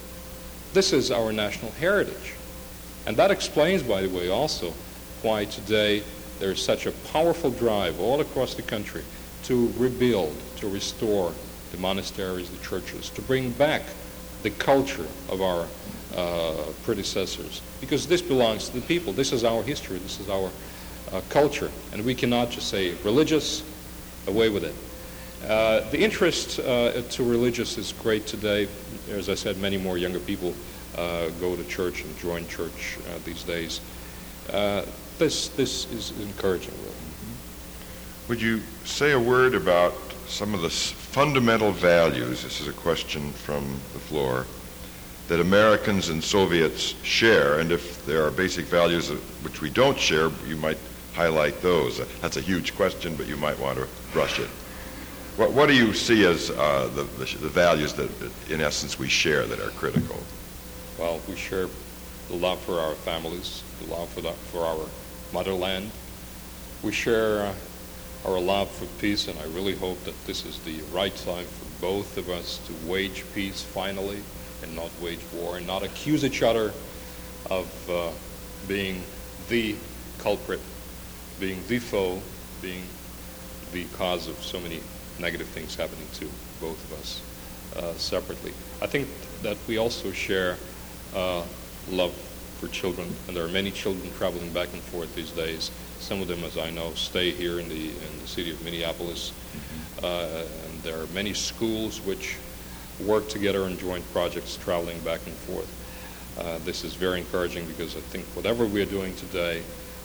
[0.73, 2.33] This is our national heritage.
[3.05, 4.73] And that explains, by the way, also
[5.21, 6.03] why today
[6.39, 9.03] there is such a powerful drive all across the country
[9.43, 11.31] to rebuild, to restore
[11.71, 13.83] the monasteries, the churches, to bring back
[14.43, 15.67] the culture of our
[16.15, 16.53] uh,
[16.83, 17.61] predecessors.
[17.81, 19.13] Because this belongs to the people.
[19.13, 19.97] This is our history.
[19.99, 20.49] This is our
[21.11, 21.69] uh, culture.
[21.93, 23.63] And we cannot just say religious,
[24.27, 24.75] away with it.
[25.47, 28.67] Uh, the interest uh, to religious is great today.
[29.11, 30.53] As I said, many more younger people
[30.97, 33.81] uh, go to church and join church uh, these days.
[35.19, 36.95] this, this is encouraging, really.
[38.29, 39.93] Would you say a word about
[40.27, 42.43] some of the fundamental values?
[42.43, 44.45] This is a question from the floor
[45.27, 49.09] that Americans and Soviets share, and if there are basic values
[49.43, 50.77] which we don't share, you might
[51.13, 51.99] highlight those.
[52.21, 54.47] That's a huge question, but you might want to brush it.
[55.35, 58.09] What, what do you see as uh, the, the, the, values that,
[58.49, 60.17] in essence, we share that are critical?
[60.97, 61.67] Well, we share
[62.29, 64.85] the love for our families, the love for, the, for our
[65.33, 65.91] motherland.
[66.83, 67.53] We share uh,
[68.25, 71.81] our love for peace, and I really hope that this is the right time for
[71.81, 74.21] both of us to wage peace finally
[74.63, 76.73] and not wage war and not accuse each other
[77.49, 78.09] of uh,
[78.67, 79.01] being
[79.49, 79.75] the
[80.19, 80.59] culprit,
[81.39, 82.21] being the foe,
[82.61, 82.83] being
[83.71, 84.79] the cause of so many
[85.19, 86.25] negative things happening to
[86.59, 87.21] both of us
[87.75, 88.53] uh, separately.
[88.81, 89.07] I think
[89.43, 90.57] that we also share
[91.15, 91.43] uh,
[91.89, 92.13] love
[92.59, 95.71] for children, and there are many children traveling back and forth these days.
[95.99, 99.31] Some of them, as I know, stay here in the in the city of Minneapolis,
[99.31, 100.05] mm-hmm.
[100.05, 102.37] uh, and there are many schools which
[103.05, 105.71] work together on joint projects traveling back and forth.
[106.39, 109.61] Uh, this is very encouraging because I think whatever we are doing today,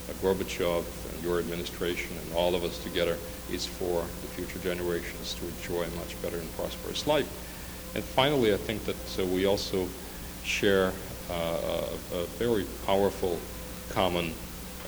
[0.09, 3.19] uh, Gorbachev and your administration and all of us together,
[3.51, 7.29] is for the future generations to enjoy a much better and prosperous life.
[7.95, 9.87] And finally, I think that uh, we also
[10.43, 10.93] share
[11.31, 13.39] uh, a, a, very powerful
[13.91, 14.33] common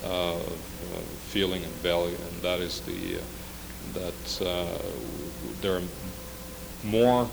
[0.04, 0.38] uh,
[1.28, 3.20] feeling and value, and that is the uh,
[3.92, 4.94] that
[5.60, 5.82] there are
[6.82, 7.28] more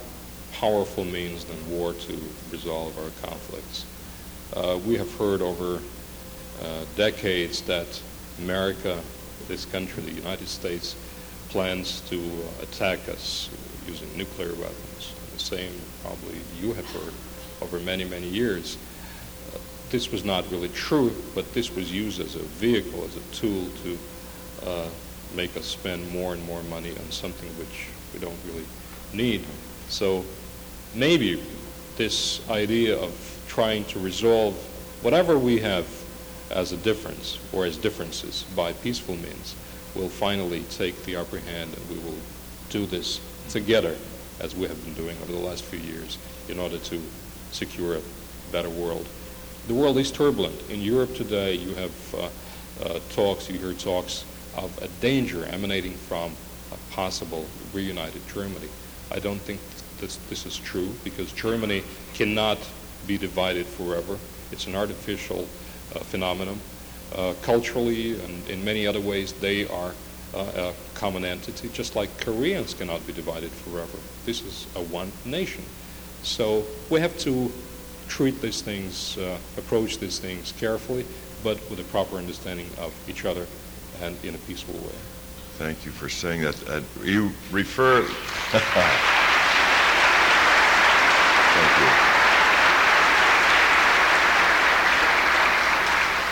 [0.54, 2.20] powerful means than war to
[2.52, 3.86] resolve our conflicts.
[4.56, 5.82] Uh, we have heard over
[6.62, 8.02] uh, decades that
[8.40, 9.00] America,
[9.48, 10.96] this country, the United States,
[11.50, 12.22] plans to
[12.62, 13.50] attack us
[13.88, 15.14] using nuclear weapons.
[15.34, 17.14] The same probably you have heard
[17.62, 18.78] over many, many years.
[19.54, 19.58] Uh,
[19.90, 23.68] this was not really true, but this was used as a vehicle, as a tool
[23.84, 23.98] to
[24.66, 24.90] uh,
[25.36, 28.66] make us spend more and more money on something which we don't really
[29.14, 29.44] need.
[29.90, 30.26] So
[30.94, 31.42] maybe
[31.98, 34.56] this idea of trying to resolve
[35.02, 35.88] whatever we have
[36.50, 39.56] as a difference or as differences by peaceful means
[39.96, 42.18] will finally take the upper hand and we will
[42.70, 43.20] do this
[43.50, 43.96] together
[44.40, 46.18] as we have been doing over the last few years
[46.50, 47.02] in order to
[47.52, 48.02] secure a
[48.52, 49.08] better world.
[49.68, 50.70] The world is turbulent.
[50.70, 52.30] In Europe today, you have uh,
[52.84, 54.26] uh, talks, you hear talks
[54.56, 56.36] of a danger emanating from
[56.72, 58.68] a possible reunited Germany.
[59.12, 59.60] I don't think
[60.02, 61.84] this, this is true because Germany
[62.14, 62.58] cannot
[63.08, 64.18] be divided forever.
[64.52, 65.48] It's an artificial
[65.96, 66.60] uh, phenomenon.
[67.16, 69.94] Uh, culturally and in many other ways, they are
[70.34, 73.98] uh, a common entity, just like Koreans cannot be divided forever.
[74.26, 75.64] This is a one nation.
[76.24, 77.52] So we have to
[78.08, 81.06] treat these things, uh, approach these things carefully,
[81.44, 83.46] but with a proper understanding of each other
[84.02, 84.96] and in a peaceful way.
[85.58, 86.70] Thank you for saying that.
[86.70, 88.08] Uh, you refer.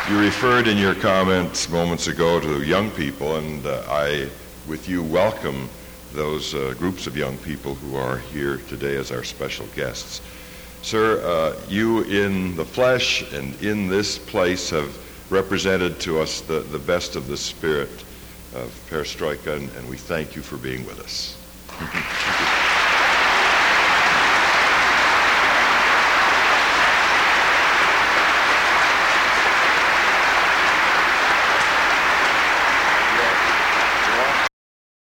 [0.09, 4.27] You referred in your comments moments ago to young people, and uh, I,
[4.67, 5.69] with you, welcome
[6.13, 10.21] those uh, groups of young people who are here today as our special guests.
[10.81, 14.97] Sir, uh, you in the flesh and in this place have
[15.31, 17.91] represented to us the, the best of the spirit
[18.55, 21.37] of perestroika, and, and we thank you for being with us.